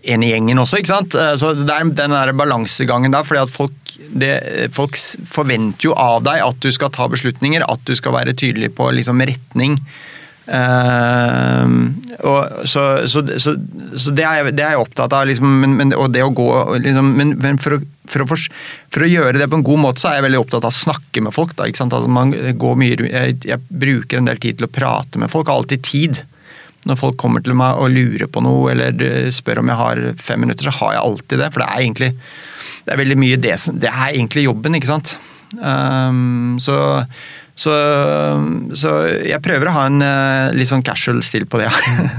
[0.05, 1.15] en i gjengen også, ikke sant.
[1.41, 3.73] Så det er den der balansegangen der, fordi at folk
[4.11, 4.35] det,
[4.75, 4.99] folk
[5.31, 8.91] forventer jo av deg at du skal ta beslutninger, at du skal være tydelig på
[8.97, 9.79] liksom, retning.
[10.45, 11.65] Uh,
[12.21, 13.55] og, så, så, så,
[13.97, 15.25] så det, er, det, er, jeg opptatt av.
[15.29, 16.49] Liksom, men, men, og det å gå
[16.85, 18.45] liksom, men, men for, å, for, å for,
[18.93, 20.83] for, å, gjøre det på en god måte, så er jeg veldig opptatt av å
[20.83, 21.57] snakke med folk.
[21.57, 25.49] Da, altså, mye, jeg, jeg, bruker en del tid til å prate med folk.
[25.49, 26.25] Har alltid tid.
[26.85, 30.45] Når folk kommer til meg og lurer på noe eller spør om jeg har fem
[30.45, 31.49] minutter, så har jeg alltid det.
[31.55, 32.11] For det er egentlig
[32.85, 35.17] det er veldig mye det som Det er egentlig jobben, ikke sant.
[35.55, 36.77] Um, så,
[37.55, 37.73] så,
[38.75, 38.93] så,
[39.23, 41.71] jeg prøver å ha en uh, litt sånn casual stil på det.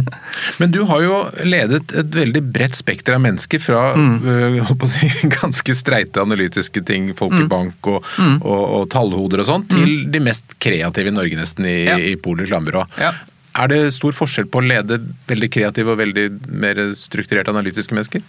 [0.61, 4.15] Men du har jo ledet et veldig bredt spekter av mennesker, fra mm.
[4.63, 7.51] uh, si, ganske streite analytiske ting, folk i mm.
[7.51, 8.39] bank og, mm.
[8.41, 10.09] og, og, tallhoder og sånn, til mm.
[10.15, 11.99] de mest kreative i Norge nesten i, ja.
[11.99, 12.87] i Pol reklamebyrå.
[13.01, 13.13] Ja.
[13.55, 14.99] Er det stor forskjell på å lede
[15.29, 16.25] veldig kreative og veldig
[16.59, 18.23] mer strukturerte analytiske mennesker?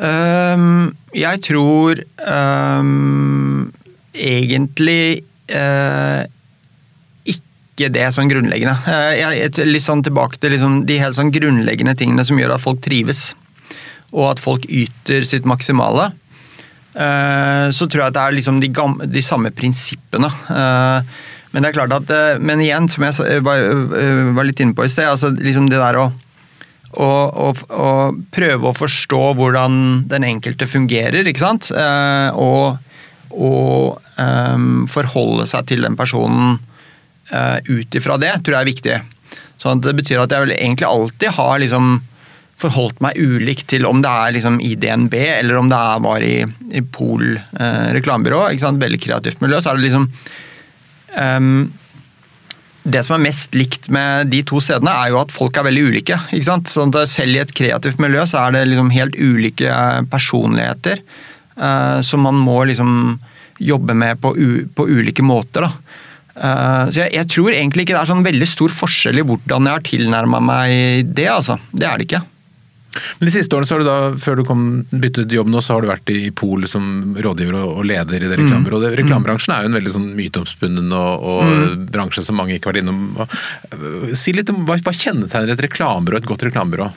[0.00, 3.68] Um, jeg tror um,
[4.16, 5.20] egentlig
[5.52, 6.24] uh,
[7.28, 8.78] ikke det sånn grunnleggende.
[8.86, 12.64] Uh, jeg, litt sånn tilbake til liksom de helt sånn grunnleggende tingene som gjør at
[12.64, 13.34] folk trives,
[14.14, 16.10] og at folk yter sitt maksimale.
[16.96, 20.32] Uh, så tror jeg at det er liksom de, gamle, de samme prinsippene.
[21.52, 23.68] men det er klart at Men igjen, som jeg var,
[24.34, 26.08] var litt inne på i sted, altså liksom det der å
[26.98, 29.78] og, og, og, prøve å forstå hvordan
[30.10, 31.70] den enkelte fungerer, ikke sant.
[31.70, 32.80] Eh, og,
[33.30, 36.58] og um, forholde seg til den personen
[37.30, 39.00] uh, ut ifra det, tror jeg er viktig.
[39.60, 41.98] Så det betyr at jeg vel egentlig alltid har liksom
[42.60, 46.24] forholdt meg ulikt til om det er liksom i DNB eller om det er var
[46.24, 46.36] i,
[46.76, 48.42] i Pol eh, reklamebyrå.
[48.80, 49.60] Veldig kreativt miljø.
[49.60, 50.08] Så er det liksom
[51.16, 51.70] um,
[52.82, 55.82] Det som er mest likt med de to stedene, er jo at folk er veldig
[55.90, 56.16] ulike.
[56.32, 56.70] ikke sant?
[56.72, 59.74] Sånn at Selv i et kreativt miljø så er det liksom helt ulike
[60.12, 61.02] personligheter
[61.60, 63.18] uh, som man må liksom
[63.60, 64.32] jobbe med på,
[64.74, 65.68] på ulike måter.
[65.68, 65.72] da.
[66.40, 69.68] Uh, så jeg, jeg, tror egentlig ikke det er sånn veldig stor forskjell i hvordan
[69.68, 71.28] jeg har tilnærma meg det.
[71.28, 71.60] altså.
[71.72, 72.24] Det er det ikke.
[72.90, 75.76] Men De siste årene, så har du da, før du kom byttet jobb nå, så
[75.76, 78.40] har du vært i Pol som rådgiver og leder i det mm.
[78.42, 78.88] reklamebyrået.
[78.90, 78.96] Mm.
[79.04, 81.86] Reklamebransjen er jo en veldig sånn myteomspunnen og, og mm.
[81.94, 84.16] bransje som mange ikke har vært innom.
[84.18, 86.90] Si litt om, Hva, hva kjennetegner et reklamebyrå, et godt reklamebyrå?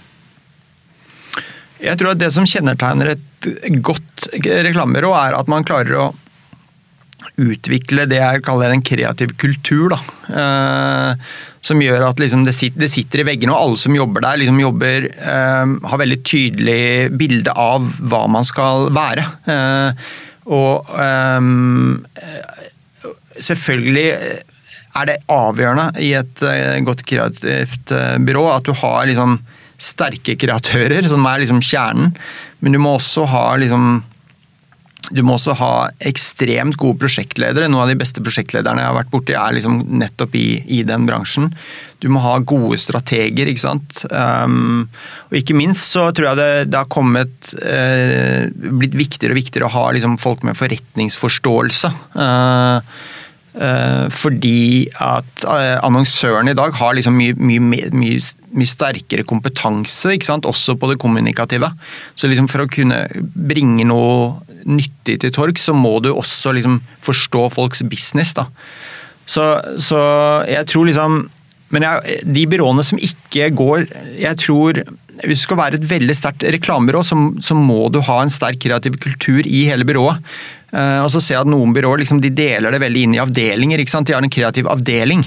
[1.84, 6.12] Jeg tror at Det som kjennetegner et godt reklamebyrå, er at man klarer å
[7.42, 9.94] utvikle det jeg kaller en kreativ kultur.
[9.94, 11.18] Da.
[11.64, 14.40] Som gjør at liksom det, sitter, det, sitter, i veggene, og alle som jobber der,
[14.42, 19.24] liksom jobber, eh, har veldig tydelig bilde av hva man skal være.
[19.48, 20.08] Eh,
[20.52, 21.40] og eh,
[23.40, 24.08] selvfølgelig
[24.94, 29.40] er det avgjørende i et eh, godt kreativt eh, byrå at du har liksom
[29.82, 32.14] sterke kreatører, som er liksom kjernen.
[32.64, 34.04] Men du må også ha liksom
[35.14, 35.74] du må også ha
[36.10, 37.70] ekstremt gode prosjektledere.
[37.70, 41.06] Noen av de beste prosjektlederne jeg har vært borti, er liksom nettopp i, i, den
[41.10, 41.52] bransjen.
[42.02, 44.04] Du må ha gode strateger, ikke sant.
[44.10, 44.88] Um,
[45.30, 49.70] og ikke minst så tror jeg det, det har kommet uh, blitt viktigere og viktigere
[49.70, 51.94] å ha liksom, folk med forretningsforståelse.
[52.18, 52.82] Uh,
[53.54, 55.44] fordi at
[55.86, 57.62] annonsørene i dag har liksom mye, mye,
[57.94, 58.18] mye,
[58.58, 61.70] mye sterkere kompetanse, også på det kommunikative.
[62.16, 63.04] Så liksom for å kunne
[63.36, 68.34] bringe noe nyttig til torg, så må du også liksom forstå folks business.
[69.26, 69.46] Så,
[69.80, 70.02] så
[70.50, 71.24] jeg tror liksom
[71.74, 73.86] Men jeg, de byråene som ikke går
[74.20, 74.82] Jeg tror
[75.24, 78.60] hvis du skal være et veldig sterkt reklamebyrå, så, så, må du ha en sterk
[78.64, 80.24] kreativ kultur i hele byrået.
[80.74, 83.22] Uh, og så ser jeg at Noen byråer liksom, de deler det veldig inn i
[83.22, 83.82] avdelinger.
[83.84, 84.10] ikke sant?
[84.10, 85.22] De har en kreativ avdeling.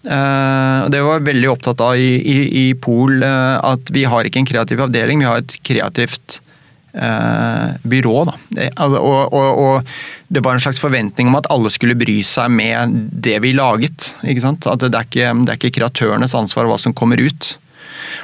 [0.00, 4.06] Uh, og Det var jeg veldig opptatt av i, i, i Pol, uh, at vi
[4.08, 6.38] har ikke en kreativ avdeling, vi har et kreativt
[6.96, 8.14] uh, byrå.
[8.30, 8.36] Da.
[8.56, 9.92] Det, altså, og, og, og,
[10.32, 14.14] det var en slags forventning om at alle skulle bry seg med det vi laget.
[14.24, 14.68] Ikke sant?
[14.70, 17.54] At det er ikke, det er ikke kreatørenes ansvar hva som kommer ut.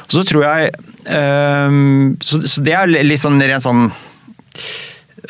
[0.06, 0.72] Og så tror jeg
[1.06, 3.84] så, så, det er litt sånn rent sånn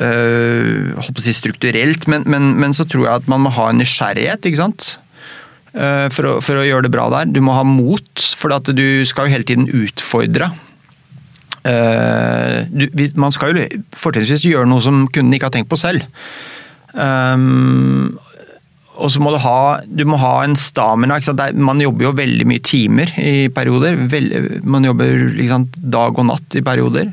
[0.04, 4.48] å si strukturelt, men, men, men, så tror jeg at man må ha en nysgjerrighet.
[4.48, 4.96] ikke sant?
[5.76, 7.28] Uh, for, å, for, å, gjøre det bra der.
[7.28, 10.50] Du må ha mot, for du skal jo hele tiden utfordre.
[11.66, 12.86] Uh, du,
[13.18, 16.06] man skal jo fortrinnsvis gjøre noe som kunden ikke har tenkt på selv.
[16.96, 18.16] Um,
[18.96, 21.18] og så må du ha, du må ha en stamina.
[21.60, 23.98] Man jobber jo veldig mye timer i perioder.
[24.08, 27.12] Veld, man jobber liksom, dag og natt i perioder.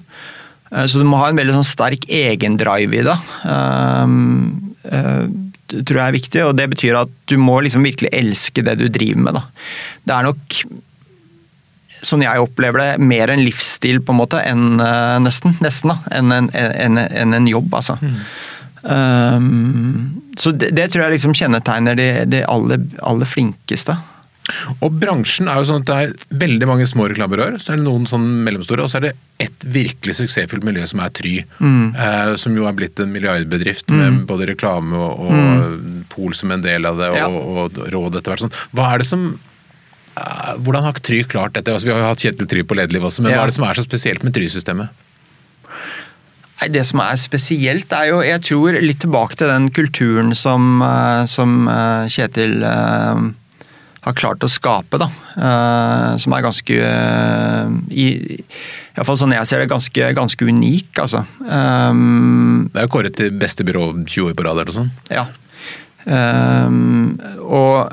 [0.74, 3.18] Uh, så du må ha en veldig sånn, sterk egendrive i det.
[3.46, 5.26] Um, uh,
[5.74, 8.76] det tror jeg er viktig, og det betyr at du må liksom virkelig elske det
[8.82, 9.38] du driver med.
[9.40, 9.46] Da.
[10.04, 10.58] Det er nok
[12.04, 16.00] sånn jeg opplever det, mer en livsstil på en måte enn uh, nesten, nesten da,
[16.20, 17.72] enn en, en, en, en, jobb.
[17.80, 17.96] altså.
[18.02, 18.18] Mm.
[18.84, 23.96] Um, så det, det, tror jeg liksom kjennetegner de, de aller, aller, flinkeste.
[24.84, 27.86] Og bransjen er jo sånn at det er veldig mange små reklamebyråer, så er det
[27.86, 31.38] noen sånn mellomstore, og så er det ett virkelig suksessfullt miljø som er Try.
[31.64, 31.96] Mm.
[31.96, 34.02] Eh, som jo er blitt en milliardbedrift mm.
[34.02, 36.04] med både reklame og, og mm.
[36.12, 37.32] Pol som en del av det, og, ja.
[37.32, 38.46] og råd etter hvert.
[38.46, 38.62] Sånn.
[38.76, 39.34] Hva er det som
[40.14, 41.74] Eh, hvordan har Try klart dette?
[41.74, 43.40] Altså, vi har jo hatt Kjetil Try på lederliv også, men ja.
[43.40, 45.02] hva er det som er så spesielt med Try-systemet?
[46.74, 50.84] Det som er spesielt, er jo Jeg tror litt tilbake til den kulturen som,
[51.28, 53.34] som Kjetil eh, Kjetil
[54.04, 55.00] har klart å skape.
[55.02, 55.10] da,
[56.20, 56.80] Som er ganske
[57.90, 58.08] i,
[58.94, 61.00] Iallfall sånn jeg ser det, ganske, ganske unik.
[61.02, 61.24] altså.
[61.42, 65.14] Um, det er jo kåret til beste byrå 20 år på rad eller noe sånt?
[65.14, 65.28] Ja.
[66.04, 67.90] Um, og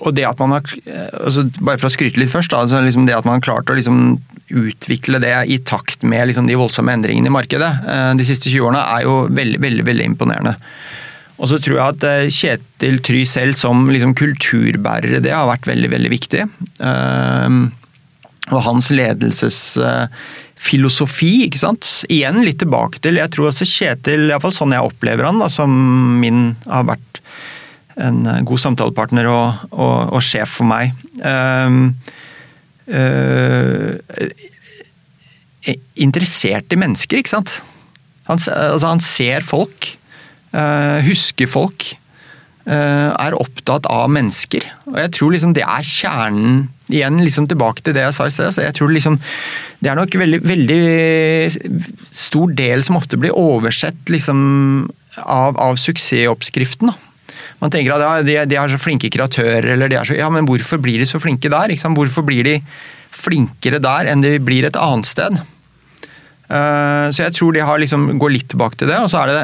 [0.00, 0.64] og det at man har,
[1.12, 2.54] altså Bare for å skryte litt først.
[2.56, 4.18] Altså liksom det at man har klart å liksom
[4.50, 8.64] utvikle det i takt med liksom de voldsomme endringene i markedet eh, de siste 20
[8.66, 10.56] årene, er jo veldig, veldig, veldig imponerende.
[11.40, 15.66] Og så tror jeg at eh, Kjetil Try selv som liksom kulturbærere, det har vært
[15.70, 16.42] veldig, veldig viktig.
[16.84, 17.50] Eh,
[18.50, 21.84] og hans ledelsesfilosofi, ikke sant.
[22.12, 25.70] Igjen litt tilbake til Jeg tror også Kjetil, iallfall sånn jeg opplever han, da, som
[26.20, 27.12] min har vært
[28.00, 30.84] en eh, god samtalepartner og, og, og sjef for meg.
[31.20, 31.70] Uh,
[32.90, 33.92] uh,
[36.00, 37.50] interessert i mennesker, ikke sant.
[38.30, 39.99] Han, altså han ser folk,
[41.06, 41.84] husker folk.
[42.66, 44.66] er opptatt av mennesker.
[44.90, 48.32] Og jeg tror liksom det er kjernen Igjen liksom tilbake til det jeg sa i
[48.34, 48.64] sted.
[48.64, 49.18] jeg tror liksom
[49.80, 50.80] Det er nok veldig, veldig
[52.10, 56.90] stor del som ofte blir oversett liksom av, av suksessoppskriften.
[56.90, 57.10] Da.
[57.60, 60.30] Man tenker at ja, de, de, er så flinke kreatører, eller de er så Ja,
[60.32, 61.72] men hvorfor blir de så flinke der?
[61.96, 62.58] Hvorfor blir de
[63.10, 65.40] flinkere der enn de blir et annet sted?
[66.50, 68.98] Uh, så jeg tror de har liksom, går litt tilbake til det.
[69.02, 69.42] Og så er det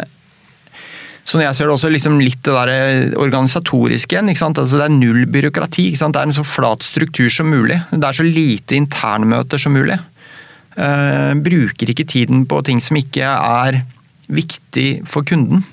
[1.27, 4.31] så når jeg ser det også liksom litt det der eh, organisatoriske igjen.
[4.31, 5.89] Altså det er null byråkrati.
[5.99, 7.81] Det er en så flat struktur som mulig.
[7.91, 9.99] Det er så lite internmøter som mulig.
[10.77, 13.81] Uh, bruker ikke tiden på ting som ikke er
[14.29, 15.65] viktig for kunden.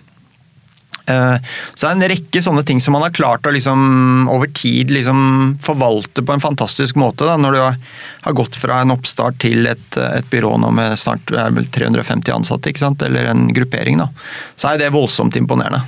[1.05, 1.37] Eh,
[1.73, 4.93] så det er en rekke sånne ting som man har klart å liksom, over tid
[4.93, 7.27] liksom, forvalte på en fantastisk måte.
[7.27, 11.27] Da, når du har gått fra en oppstart til et, et byrå nå med snart
[11.29, 12.73] 350 ansatte,
[13.05, 14.09] eller en gruppering, da,
[14.55, 15.83] så er det voldsomt imponerende.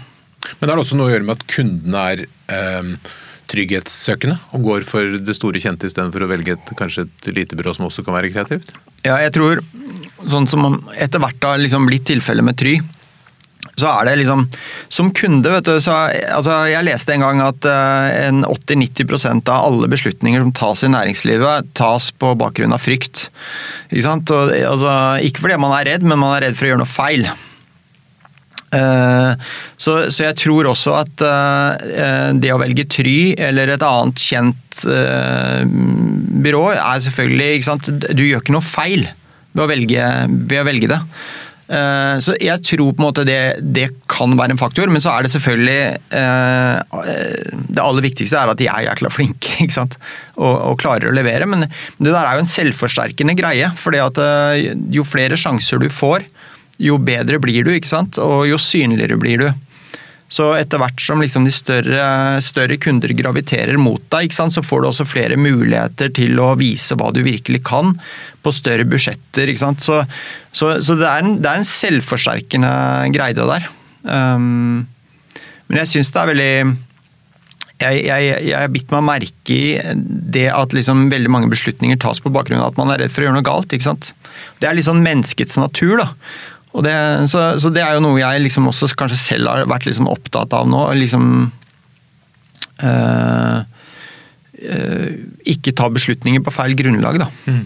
[0.60, 3.14] Men det også noe å gjøre med at kundene er eh,
[3.52, 7.76] trygghetssøkende og går for det store kjente istedenfor å velge et, kanskje et lite byrå
[7.78, 8.74] som også kan være kreativt?
[9.06, 9.62] Ja, jeg tror
[10.30, 12.78] sånn som etter hvert har liksom blitt tilfellet med Try,
[13.76, 14.46] så er det liksom
[14.94, 19.90] Som kunde, vet du, så altså, Jeg leste en gang at uh, 80-90% av alle
[19.92, 23.28] beslutninger som tas i næringslivet, tas på bakgrunn av frykt.
[23.92, 24.32] Ikke sant?
[24.32, 24.94] Og, altså,
[25.26, 27.28] ikke fordi man er redd, men man er redd for å gjøre noe feil.
[28.76, 29.36] Uh,
[29.78, 34.82] så, så, jeg tror også at uh, det å velge Try eller et annet kjent
[36.46, 37.92] byrå, er selvfølgelig ikke sant?
[38.12, 39.08] Du gjør ikke noe feil
[39.56, 40.12] ved å velge,
[40.52, 41.00] ved å velge det.
[41.66, 45.16] Eh, så jeg tror på en måte det, det, kan være en faktor, men så
[45.16, 45.80] er det selvfølgelig
[46.14, 49.56] eh, Det aller viktigste er at de er jækla flinke?
[50.36, 51.48] Og, og klarer å levere.
[51.48, 53.70] Men det der er jo en selvforsterkende greie.
[53.80, 56.26] fordi at eh, jo flere sjanser du får,
[56.82, 58.20] jo bedre blir du, ikke sant?
[58.20, 59.48] og jo synligere blir du.
[60.36, 62.06] Så etter hvert som liksom de større,
[62.44, 67.12] større, kunder graviterer mot deg, så får du også flere muligheter til å vise hva
[67.16, 67.94] du virkelig kan
[68.44, 69.54] på større budsjetter.
[69.56, 70.02] Så,
[70.52, 72.74] så, så, det, er en, det er en selvforsterkende
[73.16, 73.70] greie det der.
[74.04, 74.84] Um,
[75.70, 76.52] men jeg syns det er veldig
[77.76, 79.96] jeg har bitt meg merke i
[80.32, 83.24] det at liksom veldig mange beslutninger tas på bakgrunn av at man er redd for
[83.24, 83.76] å gjøre noe galt.
[83.76, 85.98] Det er litt sånn menneskets natur.
[86.00, 86.08] da.
[86.84, 86.96] Det,
[87.32, 90.56] så, så, det er jo noe jeg liksom også kanskje selv har vært liksom opptatt
[90.58, 90.82] av nå.
[91.00, 91.30] liksom
[92.84, 93.62] øh,
[94.74, 95.08] øh,
[95.56, 97.30] Ikke ta beslutninger på feil grunnlag, da.
[97.48, 97.64] Mm.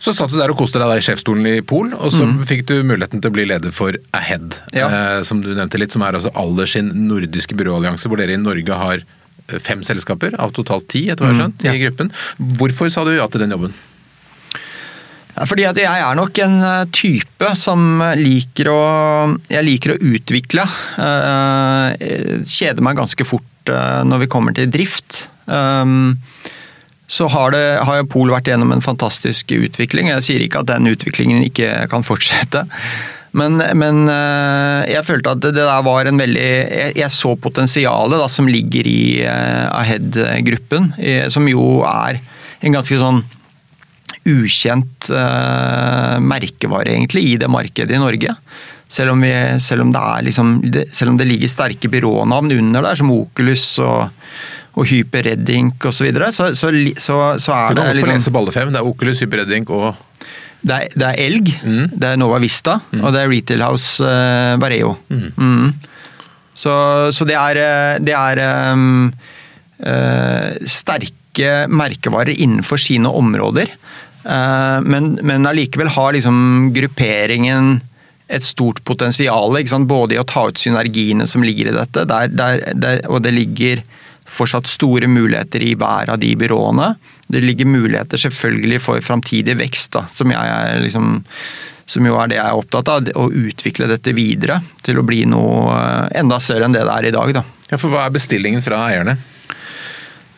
[0.00, 2.38] Så satt du der og koste deg i sjefsstolen i Pol, og så mm.
[2.48, 4.56] fikk du muligheten til å bli leder for Ahead.
[4.72, 4.88] Ja.
[4.88, 8.40] Eh, som du nevnte litt, som er altså Aller sin nordiske byråallianse, hvor dere i
[8.40, 9.04] Norge har
[9.58, 11.74] fem selskaper av totalt ti, etter hva jeg har skjønt, mm, ja.
[11.74, 12.12] i gruppen.
[12.60, 13.74] Hvorfor sa du ja til den jobben?
[15.48, 18.80] Fordi at jeg er nok en eh, type som liker å
[19.50, 20.66] Jeg liker å utvikle.
[21.00, 25.26] Eh, kjeder meg ganske fort eh, når vi kommer til drift.
[27.10, 30.12] Så har, det, har Pol vært gjennom en fantastisk utvikling.
[30.12, 32.62] Jeg sier ikke at den utviklingen ikke kan fortsette.
[33.34, 38.46] Men, men jeg følte at det der var en veldig Jeg, jeg så potensialet som
[38.50, 40.92] ligger i Ahead-gruppen,
[41.34, 42.22] som jo er
[42.62, 43.24] en ganske sånn
[44.28, 48.34] ukjent uh, merkevare egentlig i det markedet i Norge.
[48.90, 50.56] Selv om, vi, selv om, det, liksom,
[50.92, 54.08] selv om det, ligger sterke byrånavn under der, som Oculus og,
[54.74, 58.54] og Hyperreddink osv., så, videre, så, så, så, så er det liksom lese på alle
[58.56, 58.72] fem.
[58.74, 59.92] Det er Oculus, Hyperreddink og
[60.60, 61.84] det er, det er Elg, mm.
[61.96, 63.00] det er Nova Vista mm.
[63.00, 64.96] og det er Retail House uh, Vareo.
[65.08, 65.30] Mm.
[65.38, 65.70] mm.
[66.60, 68.40] Så, det er, eh, det er
[68.74, 69.06] um,
[69.86, 73.70] uh, sterke merkevarer innenfor sine områder.
[74.24, 77.80] Eh, men, men allikevel har liksom grupperingen
[78.30, 79.56] et stort potensial,
[79.86, 83.34] både i å ta ut synergiene som ligger i dette, der, der, der, og det
[83.34, 83.82] ligger
[84.30, 86.92] fortsatt store muligheter i hver av de byråene.
[87.26, 90.30] Det ligger muligheter selvfølgelig for framtidig vekst, da, som,
[90.84, 91.10] liksom,
[91.90, 93.10] som, jo er det jeg er opptatt av.
[93.10, 97.10] Å utvikle dette videre til å bli noe eh, enda større enn det det er
[97.10, 97.34] i dag.
[97.40, 97.44] Da.
[97.72, 99.18] Ja, for Hva er bestillingen fra eierne?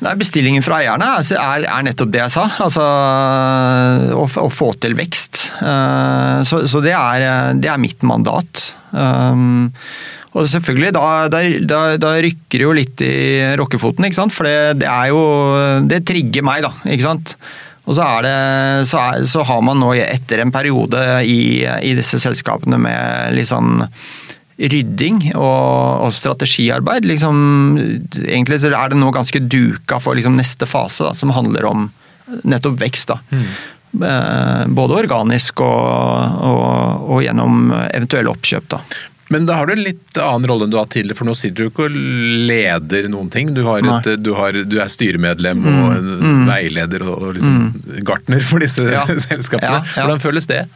[0.03, 2.47] Nei, Bestillingen fra eierne er, er, nettopp det jeg sa.
[2.65, 2.83] Altså
[4.19, 5.45] å, å få til vekst.
[5.61, 8.73] Uh, så, så det, er, det, er, mitt mandat.
[8.91, 9.71] Um,
[10.33, 13.15] og selvfølgelig, da, da, da, rykker det jo litt i
[13.61, 14.35] rockefoten, ikke sant.
[14.35, 15.23] For det, det, er jo
[15.87, 16.73] Det trigger meg, da.
[16.89, 17.37] Ikke sant.
[17.83, 18.37] Og så, er det,
[18.91, 23.51] så, er, så har man nå etter en periode i, i disse selskapene med litt
[23.51, 23.83] sånn
[24.59, 27.07] rydding og, og strategiarbeid.
[27.09, 27.37] Liksom,
[28.27, 31.87] egentlig så er det nå ganske duka for liksom neste fase, da, som handler om
[32.49, 33.11] nettopp vekst.
[33.33, 33.47] Mm.
[34.73, 38.69] Både organisk og, og, og, gjennom eventuelle oppkjøp.
[38.73, 38.79] da.
[39.33, 41.65] Men da har du en litt annen rolle enn du har tidligere, for nå sitter
[41.65, 41.95] du ikke og
[42.51, 43.53] leder noen ting.
[43.57, 46.47] Du, har et, du, har, du er styremedlem og Mm.
[46.49, 49.05] veileder og, og liksom gartner for disse Ja.
[49.29, 49.81] selskapene.
[49.81, 50.03] Ja, ja.
[50.05, 50.67] Hvordan føles det?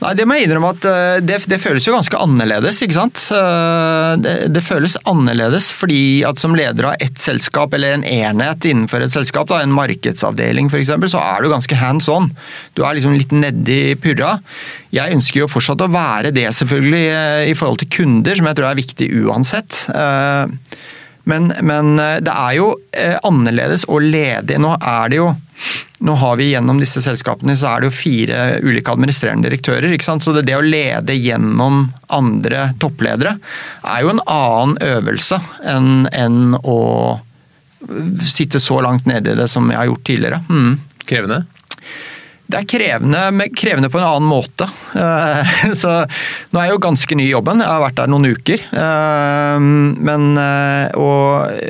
[0.00, 3.20] Nei, det må jeg innrømme at eh, det, det føles jo ganske annerledes, ikke sant.
[3.36, 8.64] Eh, Det, det føles annerledes fordi at som leder av ett selskap, eller en enhet
[8.70, 12.30] innenfor et selskap, da, en markedsavdeling f.eks., så er du ganske hands on.
[12.74, 14.38] Du er liksom litt nedi purra.
[14.94, 18.58] Jeg ønsker jo fortsatt å være det, selvfølgelig, eh, i forhold til kunder, som jeg
[18.58, 19.84] tror er viktig uansett.
[21.28, 24.58] Men, men eh, det er jo eh, annerledes å lede.
[24.60, 25.30] Nå er det jo
[26.00, 29.92] nå har vi gjennom disse selskapene så er det jo fire ulike administrerende direktører.
[29.92, 30.24] ikke sant?
[30.24, 33.34] Så det, det å lede gjennom andre toppledere
[33.84, 36.78] er jo en annen øvelse enn enn å
[38.24, 40.40] sitte så langt nede i det som jeg har gjort tidligere.
[40.48, 40.72] Mm.
[41.04, 41.42] Krevende?
[42.50, 44.66] Det er krevende, krevende på en annen måte.
[44.98, 45.90] Eh, Så
[46.50, 48.64] nå er jeg jo ganske ny i jobben, jeg har vært der noen uker.
[48.84, 49.68] Eh,
[50.10, 51.60] Men eh, Og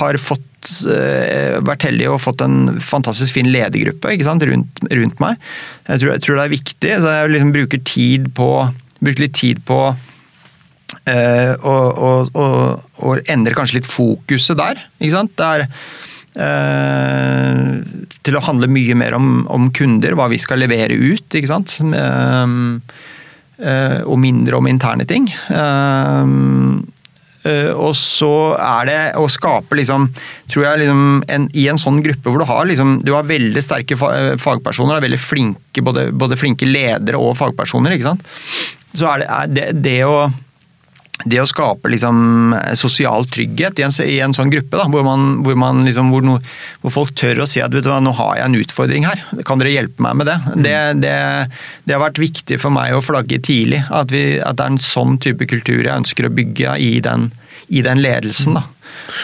[0.00, 4.14] har fått vært heldig og fått en fantastisk fin ledergruppe
[4.48, 5.36] rundt, rundt meg.
[5.84, 6.92] Jeg tror, jeg tror det er viktig.
[7.02, 8.48] så Jeg liksom bruker tid på
[9.04, 9.76] bruker litt tid på
[11.68, 11.74] å,
[13.28, 14.80] endre kanskje litt fokuset der.
[15.02, 15.36] Ikke sant?
[15.36, 15.68] Det er
[18.24, 21.26] til å handle mye mer om, om kunder, hva vi skal levere ut.
[21.28, 21.76] ikke sant?
[21.84, 22.54] Eh,
[23.60, 25.28] eh, og mindre om interne ting.
[25.30, 26.30] Eh,
[27.50, 30.08] eh, og så er det å skape liksom,
[30.52, 31.04] tror jeg liksom
[31.36, 34.98] en, I en sånn gruppe hvor du har liksom, du har veldig sterke eh, fagpersoner,
[34.98, 38.32] er veldig flinke, både, både flinke ledere og fagpersoner, ikke sant.
[38.94, 40.18] Så er det, det, det å
[41.22, 45.38] det å skape liksom, sosial trygghet i en, i en sånn gruppe, da, hvor, man,
[45.46, 46.40] hvor, man liksom, hvor, no,
[46.82, 49.62] hvor, folk tør å si at vet du nå har jeg en utfordring her, kan
[49.62, 50.36] dere hjelpe meg med det?
[50.66, 50.74] Det,
[51.04, 51.14] det,
[51.86, 54.82] det har vært viktig for meg å flagge tidlig, at, vi, at det er en
[54.82, 57.30] sånn type kultur jeg ønsker å bygge i den,
[57.68, 58.54] i den ledelsen.
[58.58, 58.62] da.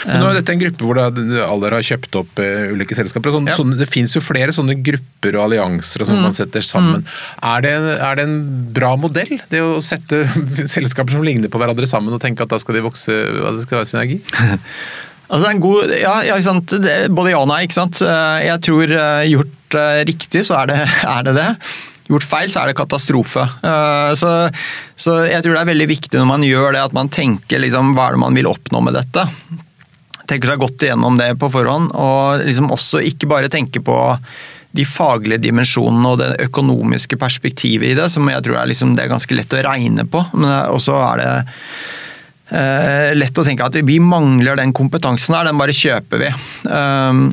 [0.06, 3.30] Men nå er dette en gruppe hvor alle har kjøpt opp eh, ulike selskaper.
[3.30, 3.56] og Sånn, Ja.
[3.58, 7.04] sånne, det finnes jo flere sånne grupper og allianser og sånn man setter sammen.
[7.42, 8.38] Er, det, er det en
[8.76, 10.24] bra modell, det å sette
[10.74, 13.68] selskaper som ligner på hverandre sammen og tenke at da skal de vokse, at det
[13.68, 14.20] skal være synergi?
[15.30, 16.72] Altså, det er en god, ja, ja, ikke sant?
[17.14, 17.60] Både ja og nei.
[17.62, 18.00] ikke sant?
[18.02, 19.76] Eh, Jeg tror eh, gjort
[20.08, 20.78] riktig, så er det
[21.14, 21.34] er det.
[21.36, 21.44] det.
[22.10, 23.46] Gjort feil, så er det katastrofe.
[23.62, 24.30] Eh, Så,
[24.98, 27.94] så jeg tror det er veldig viktig når man gjør det, at man tenker liksom,
[27.94, 29.26] hva er det man vil oppnå med dette.
[30.30, 33.96] Tenker seg godt igjennom det på forhånd, og liksom også ikke bare tenke på
[34.70, 39.02] de faglige dimensjonene og det økonomiske perspektivet i det, som jeg tror er, liksom, det
[39.02, 40.22] er ganske lett å regne på.
[40.36, 41.32] Men også er det
[42.54, 46.30] eh, lett å tenke at vi mangler den kompetansen her, den bare kjøper vi.
[46.70, 47.24] Um,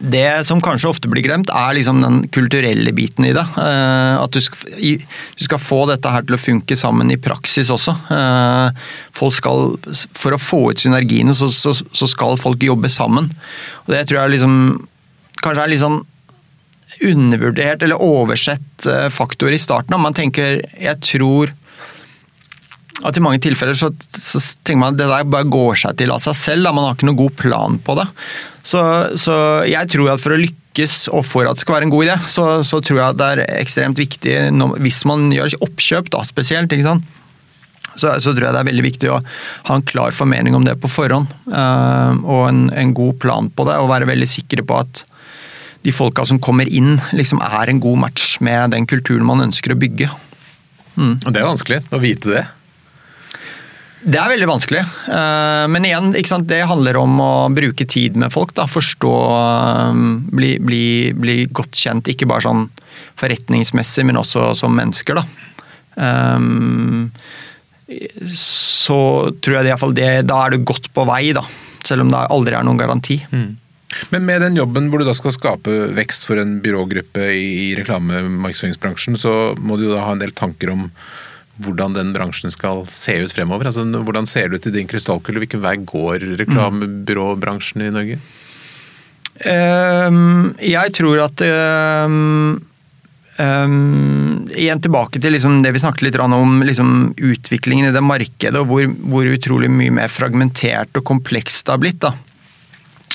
[0.00, 3.44] det som kanskje ofte blir glemt, er liksom den kulturelle biten i det.
[3.60, 7.94] Eh, at du skal, få dette her til å funke sammen i praksis også.
[8.16, 8.86] Eh,
[9.36, 9.76] skal,
[10.16, 13.28] for å få ut synergiene, så skal folk jobbe sammen.
[13.84, 14.56] Og det tror jeg liksom,
[15.44, 16.00] kanskje er litt sånn
[17.00, 20.00] undervurdert eller oversett eh, faktor i starten.
[20.00, 21.52] Man tenker Jeg tror
[23.06, 26.12] at i mange tilfeller så, så tenker man at det der bare går seg til
[26.12, 26.66] av seg selv.
[26.66, 26.74] Da.
[26.76, 28.06] Man har ikke noen god plan på det.
[28.66, 28.82] Så,
[29.20, 29.36] så
[29.68, 32.18] jeg tror at for å lykkes og for at det skal være en god idé,
[32.28, 36.22] så, så tror jeg at det er ekstremt viktig når, hvis man gjør oppkjøp da
[36.28, 36.72] spesielt.
[36.76, 37.16] ikke sant?
[37.96, 40.76] Så, så tror jeg det er veldig viktig å ha en klar formening om det
[40.80, 41.32] på forhånd.
[41.50, 45.04] Uh, og en, en god plan på det, og være veldig sikre på at
[45.80, 49.72] de folka som kommer inn, liksom er en god match med den kulturen man ønsker
[49.72, 50.10] å bygge.
[51.24, 52.42] Og det er vanskelig å vite det.
[54.00, 54.80] Det er veldig vanskelig,
[55.12, 56.46] eh, men igjen, ikke sant?
[56.48, 58.54] det handler om å bruke tid med folk.
[58.56, 58.64] Da.
[58.70, 60.00] Forstå, eh,
[60.32, 62.68] bli, bli, bli godt kjent, ikke bare sånn
[63.20, 65.20] forretningsmessig, men også som mennesker.
[65.20, 65.26] Da.
[66.00, 67.10] Um,
[68.30, 69.00] så
[69.42, 71.44] tror jeg det, i det, da er du godt på vei, da.
[71.84, 73.18] Selv om det aldri er noen garanti.
[74.14, 78.14] Men med den jobben hvor du da skal skape vekst for en byrågruppe i, reklame-
[78.14, 80.86] reklame-markedsføringsbransjen, så må du jo da ha en del tanker om
[81.64, 83.70] hvordan den bransjen skal se ut fremover.
[83.70, 85.42] Altså, hvordan ser det ut i din krystallkule?
[85.42, 88.20] Hvilken vei går reklamebyråbransjen i Norge?
[89.40, 92.58] Um, jeg tror at um,
[93.40, 98.58] um, Igjen tilbake til liksom det vi snakket litt om liksom utviklingen i det markedet,
[98.60, 102.04] og hvor, hvor, utrolig mye mer fragmentert og komplekst det har blitt.
[102.04, 102.12] Da.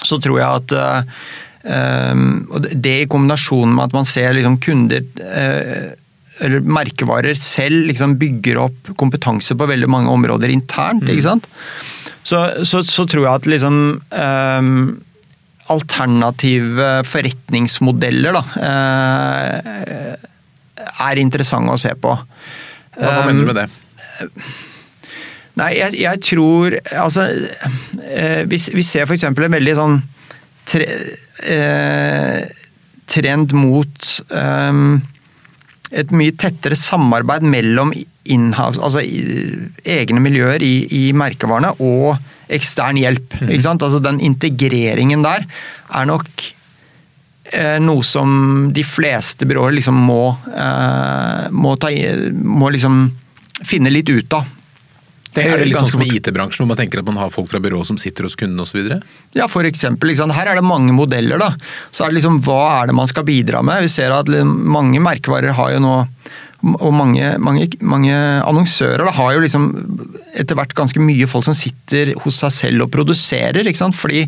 [0.01, 1.03] Så tror jeg at uh,
[1.65, 5.93] og Det i kombinasjon med at man ser liksom kunder uh,
[6.43, 11.07] eller merkevarer selv liksom bygger opp kompetanse på veldig mange områder internt.
[11.07, 11.47] ikke sant?
[12.25, 13.77] Så, så, så tror jeg at liksom
[15.71, 20.13] alternative forretningsmodeller da, uh,
[21.09, 22.13] er interessante å se på.
[22.95, 23.67] Hva, hva mener du med det?
[25.55, 29.25] Nei, jeg, jeg tror Altså, uh, vi, vi ser f.eks.
[29.27, 29.97] en veldig sånn
[30.69, 30.87] tre,
[31.49, 32.45] uh,
[33.11, 34.77] trend mot eh,
[35.95, 42.15] et mye tettere samarbeid mellom altså egne miljøer i, i merkevarene og
[42.53, 43.37] ekstern hjelp.
[43.41, 43.53] Mm.
[43.53, 46.47] Altså Den integreringen der er nok
[47.53, 51.93] eh, noe som de fleste byråer liksom må, eh, må, ta,
[52.33, 53.05] må liksom
[53.65, 54.51] finne litt ut av.
[55.35, 57.49] Det er det litt sånn som i IT-bransjen, hvor man tenker at man har folk
[57.51, 58.87] fra byrået som sitter hos kundene osv.?
[59.35, 60.13] Ja, for eksempel.
[60.13, 61.41] Liksom, her er det mange modeller.
[61.41, 61.51] da.
[61.91, 63.83] Så er det liksom, Hva er det man skal bidra med?
[63.85, 65.95] Vi ser at liksom, mange merkevarer har jo nå
[66.65, 69.67] og mange, mange, mange annonsører da, har jo liksom
[70.35, 73.61] etter hvert ganske mye folk som sitter hos seg selv og produserer.
[73.61, 73.97] ikke sant?
[73.97, 74.23] Fordi,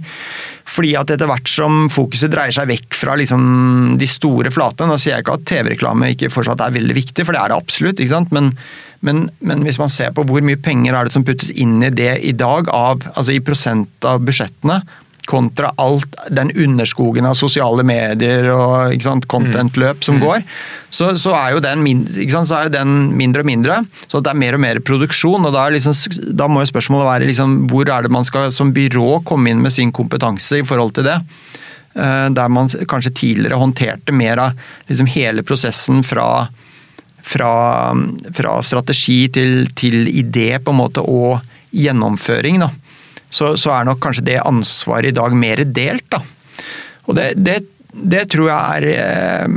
[0.70, 5.00] fordi at etter hvert som fokuset dreier seg vekk fra liksom de store flatene Nå
[5.02, 8.04] sier jeg ikke at TV-reklame ikke fortsatt er veldig viktig, for det er det absolutt.
[8.04, 8.36] ikke sant?
[8.36, 8.54] Men,
[9.02, 11.94] men, men, hvis man ser på hvor mye penger er det som puttes inn i
[11.94, 14.82] det i dag, av, altså i prosent av budsjettene,
[15.28, 18.96] kontra alt den underskogen av sosiale medier og
[19.28, 20.24] content-løp som mm.
[20.24, 20.44] går,
[20.90, 23.82] så, så, er jo den mindre, så er den mindre og mindre.
[24.08, 25.50] Så det er mer og mer produksjon.
[25.50, 25.96] og Da, liksom,
[26.32, 29.64] da må jo spørsmålet være liksom, hvor er det man skal som byrå komme inn
[29.64, 31.20] med sin kompetanse i forhold til det.
[31.98, 36.48] Eh, der man kanskje tidligere håndterte mer av liksom, hele prosessen fra
[37.28, 37.94] fra,
[38.34, 41.42] fra strategi til, til, idé på en måte og
[41.76, 42.70] gjennomføring, da,
[43.30, 46.08] så, så, er nok kanskje det ansvaret i dag mer delt.
[46.14, 46.22] Da.
[47.08, 47.60] Og det, det,
[47.92, 49.56] det tror jeg er eh,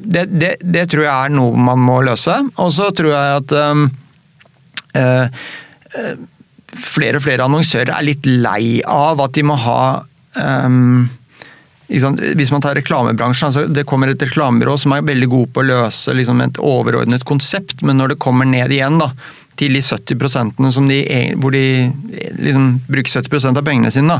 [0.00, 0.26] det,
[0.60, 2.38] det, tror jeg er noe man må løse.
[2.62, 3.88] Og så tror jeg at um,
[4.96, 5.42] uh,
[6.72, 9.82] flere og flere annonsører er litt lei av at de må ha
[10.36, 11.10] um,
[11.92, 15.66] hvis man tar reklamebransjen, altså Det kommer et reklamebyrå som er veldig god på å
[15.68, 19.10] løse liksom et overordnet konsept, men når det kommer ned igjen da,
[19.60, 20.98] til de 70 som de,
[21.40, 21.92] hvor de
[22.40, 24.18] liksom bruker 70% av pengene sine,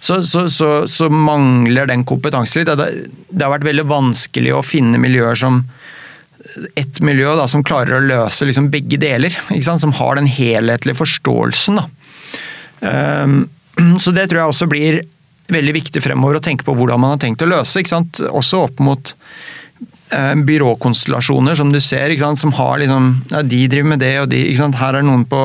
[0.00, 2.72] så, så, så, så, mangler den kompetansen litt.
[2.80, 5.62] Det, har vært veldig vanskelig å finne miljøer som
[6.80, 9.36] et miljø da, som klarer å løse liksom begge deler.
[9.60, 11.82] Som har den helhetlige forståelsen.
[12.80, 13.40] Um,
[14.02, 15.02] så det tror jeg også blir
[15.50, 17.82] veldig viktig fremover å tenke på hvordan man har tenkt å løse.
[18.30, 19.14] Også opp mot
[20.10, 24.42] byråkonstellasjoner som du ser, som har liksom ja, De driver med det, og de
[24.80, 25.42] Her er noen på,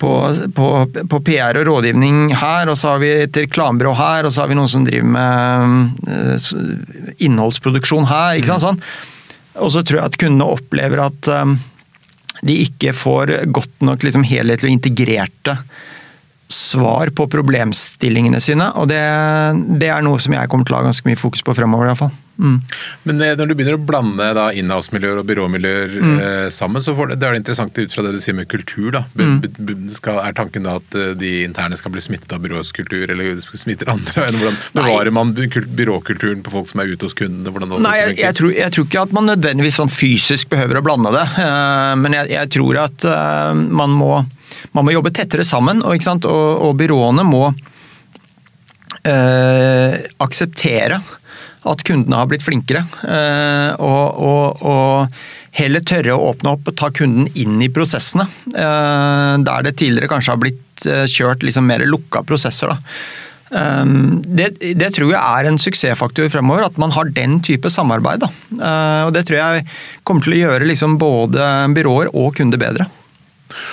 [0.00, 0.12] på,
[0.56, 0.68] på,
[1.12, 4.48] på, PR og rådgivning her, og så har vi et reklamebyrå her, og så har
[4.48, 8.40] vi noen som driver med uh, innholdsproduksjon her.
[8.40, 8.68] ikke sant, mm.
[8.70, 9.60] sånn.
[9.60, 11.58] Og så tror jeg at kundene opplever at um,
[12.46, 15.58] de ikke får godt nok liksom, helhetlig og integrerte
[16.50, 18.70] svar på problemstillingene sine.
[18.80, 19.00] Og det,
[19.80, 21.88] det, er noe som jeg kommer til å ha ganske mye fokus på fremover.
[21.88, 22.16] i hvert fall.
[22.40, 22.56] Mm.
[23.04, 26.14] Men eh, når du begynner å blande da inhouse-miljøer og byråmiljøer mm.
[26.24, 28.88] eh, sammen, så det, det er det interessant ut fra det du sier med kultur.
[28.96, 29.04] da.
[29.20, 29.42] Mm.
[29.92, 33.44] Skal, er tanken da at eh, de interne skal bli smittet av byråets kultur, eller
[33.44, 34.24] smitter andre?
[34.30, 37.78] Eller hvordan bevarer man byråkulturen på folk som er ute hos kundene?
[37.84, 41.12] Nei, jeg, jeg, tror, jeg, tror, ikke at man nødvendigvis sånn fysisk behøver å blande
[41.14, 44.12] det, uh, men jeg, jeg, tror at uh, man må
[44.76, 47.44] man må jobbe tettere sammen, og, og, og byråene må
[49.08, 49.96] øh,
[50.26, 51.00] akseptere
[51.70, 52.84] at kundene har blitt flinkere.
[53.04, 58.28] Øh, og, og, heller tørre å åpne opp og ta kunden inn i prosessene.
[58.54, 62.70] Øh, der det tidligere kanskje har blitt kjørt liksom mer lukka prosesser.
[63.50, 64.46] Det,
[64.78, 68.22] det, tror jeg er en suksessfaktor fremover, at man har den type samarbeid.
[68.22, 69.66] Eh, og Det tror jeg
[70.06, 72.86] kommer til å gjøre liksom både byråer og kunder bedre.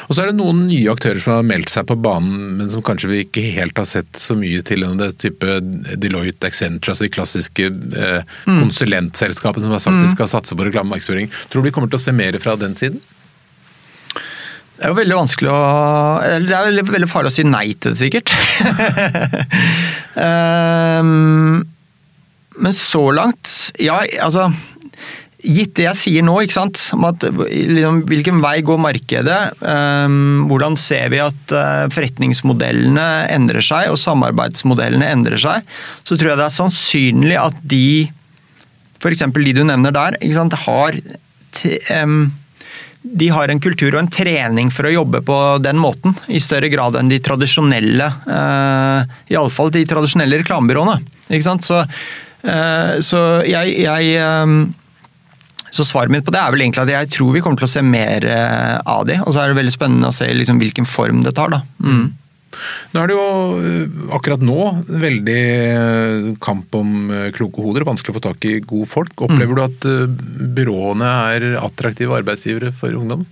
[0.07, 2.83] Og så er det noen nye aktører som har meldt seg på banen, men som
[2.85, 4.85] kanskje vi ikke helt har sett så mye til.
[4.99, 5.59] Det type
[5.99, 8.57] Deloitte, Accenture, altså de klassiske eh, mm.
[8.63, 10.03] konsulentselskapene som har sagt mm.
[10.05, 11.31] de skal satse på reklamemarkedsføring.
[11.51, 13.01] Tror du vi kommer til å se mer fra den siden?
[14.77, 15.61] Det er jo veldig vanskelig å
[16.21, 18.29] Det er veldig, veldig farlig å si nei til det, sikkert.
[20.13, 21.65] um,
[22.57, 24.51] men så langt Ja, altså
[25.47, 30.47] Gitt det jeg sier nå, ikke sant, om at, liksom, hvilken vei går markedet, um,
[30.49, 35.69] hvordan ser vi at uh, forretningsmodellene endrer seg og samarbeidsmodellene endrer seg,
[36.03, 37.87] så tror jeg det er sannsynlig at de,
[38.99, 39.23] f.eks.
[39.23, 40.99] de du nevner der, ikke sant, har
[42.01, 42.19] um,
[43.07, 46.69] de har en kultur og en trening for å jobbe på den måten, i større
[46.73, 50.99] grad enn de tradisjonelle uh, Iallfall de tradisjonelle reklamebyråene.
[51.29, 51.67] Ikke sant?
[51.67, 54.59] Så, uh, så jeg, jeg um,
[55.69, 57.71] så svaret mitt på det er vel egentlig at jeg tror vi kommer til å
[57.71, 59.19] se mer eh, av de.
[59.23, 61.51] Og så er det veldig spennende å se liksom hvilken form det tar.
[61.53, 61.61] da.
[61.83, 62.07] Mm.
[62.93, 68.19] Nå er det jo eh, akkurat nå veldig eh, kamp om kloke hoder, vanskelig å
[68.19, 69.15] få tak i gode folk.
[69.27, 69.57] Opplever mm.
[69.57, 73.27] du at byråene er attraktive arbeidsgivere for ungdom?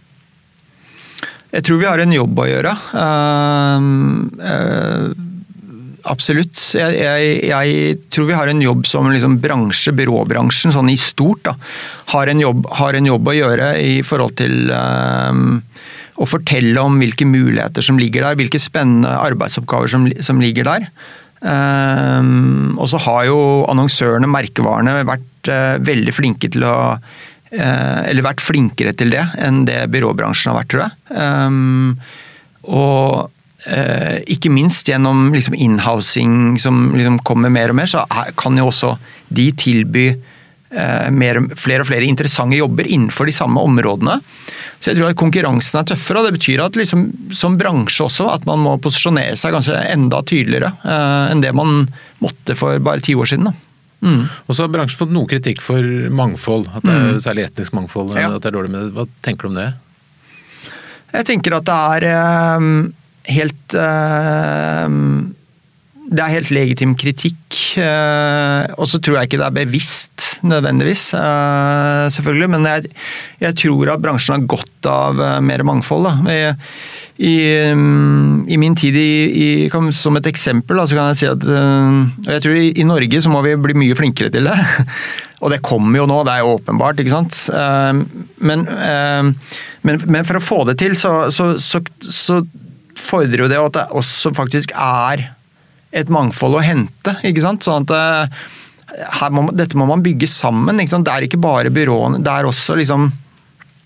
[1.55, 2.71] Jeg tror vi har en jobb å gjøre.
[2.91, 3.85] Uh,
[4.43, 5.34] uh,
[6.11, 6.59] absolutt.
[6.77, 11.43] Jeg, jeg, jeg, tror vi har en jobb som liksom bransje, byråbransjen, sånn i stort,
[11.47, 11.55] da,
[12.13, 15.59] har en, jobb, har en jobb, å gjøre i forhold til um,
[16.15, 20.89] å fortelle om hvilke muligheter som ligger der, hvilke spennende arbeidsoppgaver som, som ligger der.
[21.45, 23.39] Um, og så har jo
[23.69, 29.65] annonsørene, merkevarene, vært uh, veldig flinke til å uh, Eller vært flinkere til det enn
[29.67, 30.95] det byråbransjen har vært, tror jeg.
[31.13, 31.97] Um,
[32.65, 33.34] og
[33.65, 38.03] ikke minst gjennom liksom inhousing som liksom kommer mer og mer, så
[38.37, 38.91] kan jo også
[39.33, 40.03] de tilby
[41.15, 44.19] mer, flere og flere interessante jobber innenfor de samme områdene.
[44.79, 48.27] Så jeg tror at konkurransen er tøffere, og det betyr at liksom, som bransje også
[48.29, 51.87] at man må posisjonere seg kanskje enda tydeligere eh, enn det man
[52.21, 53.49] måtte for bare ti år siden.
[54.05, 54.27] Mm.
[54.45, 55.81] Og så har bransjen fått noe kritikk for
[56.13, 57.23] mangfold, at det er mm.
[57.23, 58.13] særlig etnisk mangfold.
[58.13, 58.29] Ja.
[58.35, 58.93] at det er dårlig med det.
[58.97, 59.71] Hva tenker du om det?
[61.15, 62.69] Jeg tenker at det er eh,
[63.27, 64.89] helt eh,
[66.05, 67.57] det er helt legitim kritikk.
[67.81, 71.07] Eh, og så tror jeg ikke det er bevisst, nødvendigvis.
[71.17, 72.91] Eh, selvfølgelig, Men jeg,
[73.41, 76.05] jeg tror at bransjen har godt av mer mangfold.
[76.29, 76.53] I,
[77.17, 77.35] i,
[77.73, 82.43] mm, I, min tid i, som et eksempel, så kan jeg si at og jeg
[82.43, 84.59] tror i Norge så må vi bli mye flinkere til det.
[85.43, 87.37] Og det kommer jo nå, det er jo åpenbart, ikke sant.
[88.39, 88.63] Men,
[89.85, 92.39] men, men for å få det til, så, så, så, så
[93.01, 95.29] fordrer jo det at det også faktisk er
[95.95, 97.15] et mangfold å hente.
[97.23, 97.65] ikke sant?
[97.65, 100.79] Sånn at eh, må, Dette må man bygge sammen.
[100.79, 101.07] ikke sant?
[101.07, 102.23] Det er ikke bare byråene.
[102.23, 103.11] det er også liksom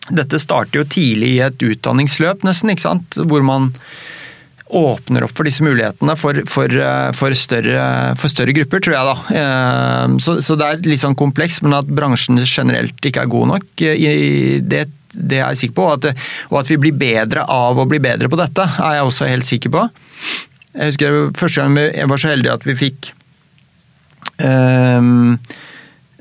[0.10, 3.20] Dette starter jo tidlig i et utdanningsløp, nesten, ikke sant?
[3.30, 3.76] hvor man
[4.70, 7.84] åpner opp for disse mulighetene for, for, eh, for, større,
[8.18, 9.10] for større, grupper, tror jeg.
[9.10, 9.42] da.
[9.42, 13.54] Eh, så, så, det er litt sånn kompleks, men at bransjen generelt ikke er god
[13.54, 14.84] nok, det,
[15.14, 15.88] det er jeg sikker på.
[15.88, 19.08] Og at, og at vi blir bedre av å bli bedre på dette, er jeg
[19.10, 19.88] også helt sikker på.
[20.76, 23.10] Jeg husker første gang jeg var så heldig at vi fikk
[24.38, 25.40] um,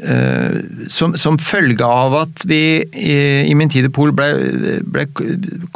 [0.01, 0.57] uh,
[0.89, 4.28] som, som, følge av at vi i, i min tid i Pol ble,
[4.89, 5.05] ble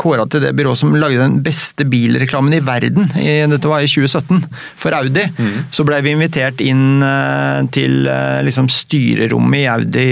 [0.01, 3.91] kåra til det byrået som lagde den beste bilreklamen i verden, i, dette var i
[3.91, 4.47] 2017,
[4.81, 5.59] for Audi, mm.
[5.75, 10.09] så ble vi invitert inn uh, til uh, liksom styrerommet i Audi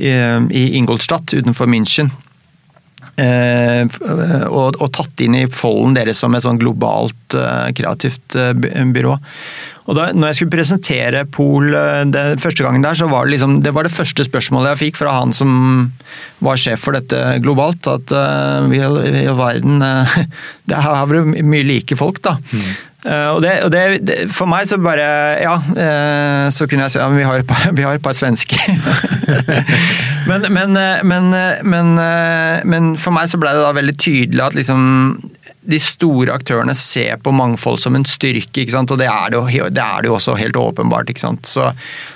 [0.00, 0.16] i,
[0.56, 2.10] i Ingolstadt utenfor München.
[3.20, 3.84] Eh,
[4.48, 8.54] og, og, tatt inn i folden deres som et sånn globalt eh, kreativt eh,
[8.94, 9.16] byrå.
[9.90, 13.56] Og da når jeg skulle presentere Pol den første gangen der, så var det liksom
[13.64, 15.50] Det var det første spørsmålet jeg fikk fra han som
[16.44, 17.88] var sjef for dette globalt.
[17.90, 20.14] At uh, vi i verden uh,
[20.68, 22.36] Det har vært mye like folk, da.
[22.52, 22.68] Mm.
[23.00, 25.04] Uh, og, det, og det, For meg så bare
[25.40, 28.60] Ja, uh, så kunne jeg si ja, vi, har et par, har et par svensker.
[30.30, 30.76] men, men,
[31.08, 31.90] men,
[32.68, 34.82] men, for meg så ble det da veldig tydelig at liksom
[35.70, 38.92] de store aktørene ser på mangfold som en styrke, ikke sant?
[38.94, 41.12] og det er det jo, det er jo også helt åpenbart.
[41.12, 41.48] ikke sant?
[41.48, 41.68] Så,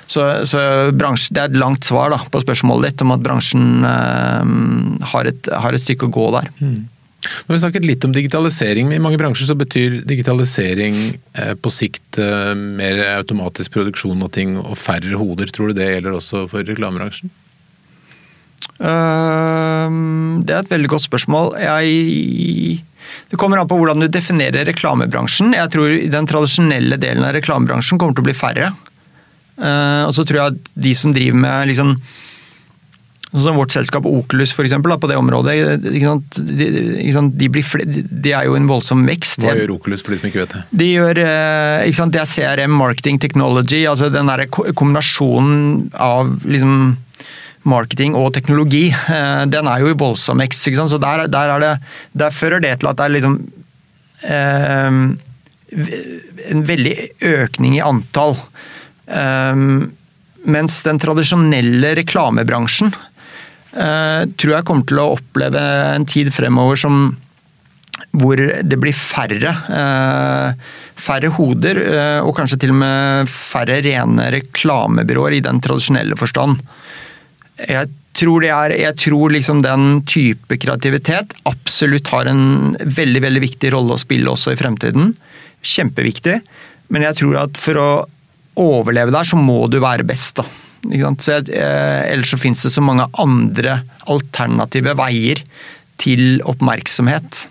[0.07, 0.63] så, så
[0.97, 5.31] bransje, Det er et langt svar da, på spørsmålet ditt om at bransjen uh, har,
[5.31, 6.51] et, har, et, stykke å gå der.
[6.61, 6.81] Mm.
[7.25, 8.89] Nå har vi snakket litt om digitalisering.
[8.89, 10.99] men I mange bransjer så betyr digitalisering
[11.33, 15.51] eh, på sikt eh, mer automatisk produksjon av ting og færre hoder.
[15.55, 17.33] Tror du det gjelder også for reklamebransjen?
[18.81, 21.55] Uh, det er et veldig godt spørsmål.
[21.61, 22.83] Jeg
[23.31, 25.55] det kommer an på hvordan du definerer reklamebransjen.
[25.57, 28.73] Jeg tror Den tradisjonelle delen av reklamebransjen kommer til å bli færre.
[29.55, 31.95] Uh, og så tror jeg at de som driver med liksom,
[33.43, 35.57] som vårt selskap Oculus for eksempel, på det området,
[35.91, 36.41] ikke sant?
[36.47, 36.69] De,
[37.03, 37.39] ikke sant?
[37.39, 39.43] De, flere, de, er jo en voldsom vekst.
[39.43, 40.63] Hva gjør Oculus for de som ikke vet det?
[40.83, 42.15] De gjør, uh, ikke sant?
[42.15, 46.95] Det er CRM, marketing technology, altså den der kombinasjonen av liksom
[47.65, 50.69] marketing og teknologi, eh, den er jo i voldsom vekst.
[50.69, 51.71] Så der, der, det,
[52.13, 53.39] der, fører det til at det er liksom
[54.29, 54.99] eh,
[56.53, 56.95] en veldig
[57.31, 58.37] økning i antall.
[59.09, 59.65] Eh,
[60.45, 63.11] mens den tradisjonelle reklamebransjen eh,
[63.75, 65.61] tror jeg kommer til å oppleve
[65.97, 67.09] en tid fremover som
[68.15, 70.55] hvor det blir færre, eh,
[70.95, 76.63] færre hoder, eh, og kanskje til og med færre rene reklamebyråer i den tradisjonelle forstand.
[77.59, 83.73] Jeg tror, er, jeg tror liksom den type kreativitet absolutt har en veldig veldig viktig
[83.75, 85.15] rolle å spille også i fremtiden.
[85.63, 86.41] Kjempeviktig.
[86.95, 87.89] Men jeg tror at for å
[88.61, 90.39] overleve der, så må du være best.
[90.39, 90.47] da.
[90.85, 93.81] Så eh, ellers så finnes det så mange andre
[94.11, 95.43] alternative veier
[96.03, 97.49] til oppmerksomhet.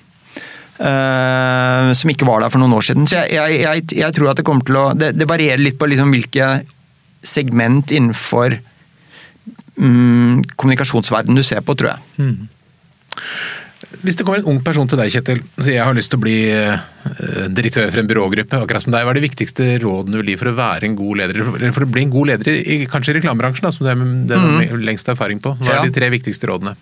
[0.74, 3.06] Uh, som ikke var der for noen år siden.
[3.08, 5.88] Så jeg, jeg, jeg tror at det kommer til å Det, det varierer litt på
[5.88, 6.48] liksom hvilke
[7.24, 8.58] segment innenfor
[9.78, 12.02] um, kommunikasjonsverden du ser på, tror jeg.
[12.18, 12.50] Mm.
[14.04, 16.20] Hvis det kommer en ung person til deg, Kjetil, og sier jeg har lyst til
[16.20, 20.18] å bli eh, direktør for en byrågruppe, akkurat som deg, hva er de viktigste rådene
[20.18, 21.40] du vil gi for å være en god leder?
[21.54, 24.82] Eller for å bli en god leder i kanskje i reklamebransjen, som du har mm.
[24.84, 25.56] lengst erfaring på.
[25.62, 25.86] Hva er ja.
[25.88, 26.76] de tre viktigste rådene?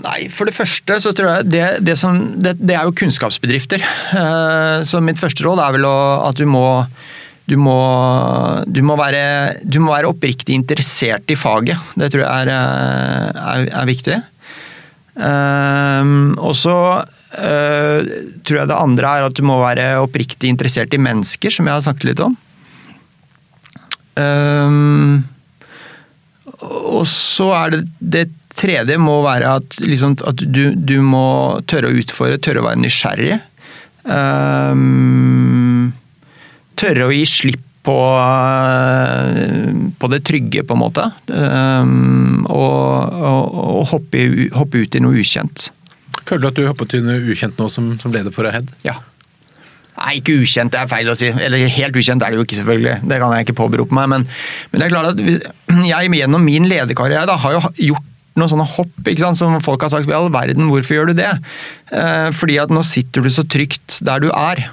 [0.00, 3.84] Nei, For det første så tror jeg det, det, som, det, det er jo kunnskapsbedrifter.
[4.16, 5.96] Eh, så mitt første råd er vel å,
[6.30, 6.64] at du må
[7.50, 7.74] du må,
[8.70, 9.22] du, må være,
[9.66, 11.80] du må, være, oppriktig interessert i faget.
[11.98, 14.20] Det tror jeg er, eh, er, er viktig.
[15.20, 17.98] Um, og så uh,
[18.40, 21.76] tror jeg det andre er at du må være oppriktig interessert i mennesker, som jeg
[21.76, 22.36] har snakket litt om.
[24.16, 25.22] Um,
[26.60, 28.26] og så er det det
[28.60, 32.82] tredje må være at, liksom, at du, du, må tørre å utfordre, tørre å være
[32.82, 33.38] nysgjerrig.
[34.04, 35.92] Um,
[36.80, 37.96] tørre å gi slipp på,
[40.00, 41.06] på, det trygge, på en måte.
[41.32, 44.24] Um, og, og, og hoppe,
[44.56, 45.70] hoppe, ut i noe ukjent.
[46.28, 48.68] Føler du at du hoppet ut i noe ukjent nå som, som leder for Ahead?
[48.86, 48.98] Ja.
[50.00, 51.28] Nei, ikke ukjent, det er feil å si.
[51.32, 53.00] Eller helt ukjent er det jo ikke, selvfølgelig.
[53.10, 54.12] Det kan jeg ikke påberope meg.
[54.12, 54.28] Men,
[54.70, 58.06] men det er klart at jeg gjennom min lederkarriere da, har jo gjort
[58.38, 61.18] noen sånne hopp ikke sant, som folk har sagt i all verden, hvorfor gjør du
[61.18, 61.30] det?
[61.92, 64.68] Eh, fordi at nå sitter du så trygt der du er.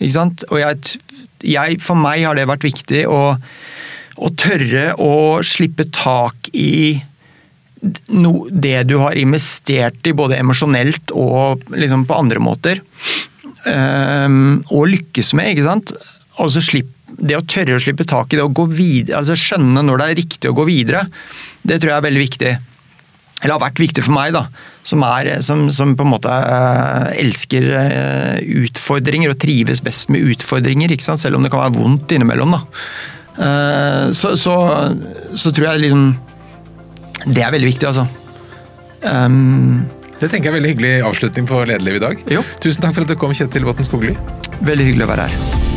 [0.00, 0.44] Ikke sant?
[0.50, 0.98] Og jeg
[1.46, 3.20] jeg, for meg har det vært viktig å,
[4.20, 6.98] å tørre å slippe tak i
[8.12, 12.82] no, det du har investert i, både emosjonelt og liksom på andre måter.
[13.64, 15.94] Um, og lykkes med, ikke sant.
[16.40, 19.84] Altså slipp, det å tørre å slippe tak i det, å gå videre, altså skjønne
[19.84, 21.06] når det er riktig å gå videre,
[21.66, 22.52] det tror jeg er veldig viktig
[23.40, 24.44] eller har vært viktig for meg, da,
[24.86, 30.26] som, er, som, som på en måte eh, elsker eh, utfordringer og trives best med
[30.34, 31.22] utfordringer, ikke sant?
[31.22, 32.58] selv om det kan være vondt innimellom.
[32.58, 32.62] da.
[33.40, 34.52] Uh, så, så,
[35.38, 36.00] så, tror jeg liksom
[37.30, 38.04] Det er veldig viktig, altså.
[39.06, 39.86] Um,
[40.20, 42.22] det tenker jeg er veldig hyggelig avslutning på Lederliv i dag.
[42.36, 42.44] Jo.
[42.60, 44.16] Tusen takk for at du kom, Kjetil Botten Skogli.
[44.60, 45.69] Veldig hyggelig å være her.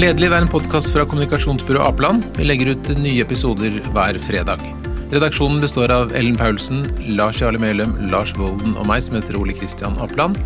[0.00, 2.24] Lederliv er en podkast fra kommunikasjonsbyrået Apeland.
[2.38, 4.64] Vi legger ut nye episoder hver fredag.
[5.12, 6.86] Redaksjonen består av Ellen Paulsen,
[7.18, 10.40] Lars Jarle Melum, Lars Volden og meg, som heter Ole Kristian Apeland.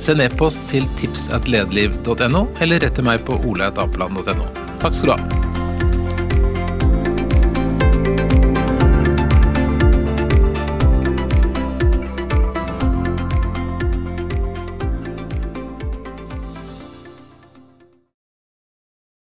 [0.00, 4.50] Send e-post til tipsatlederliv.no, eller rett til meg på oleatapeland.no.
[4.80, 5.57] Takk skal du ha.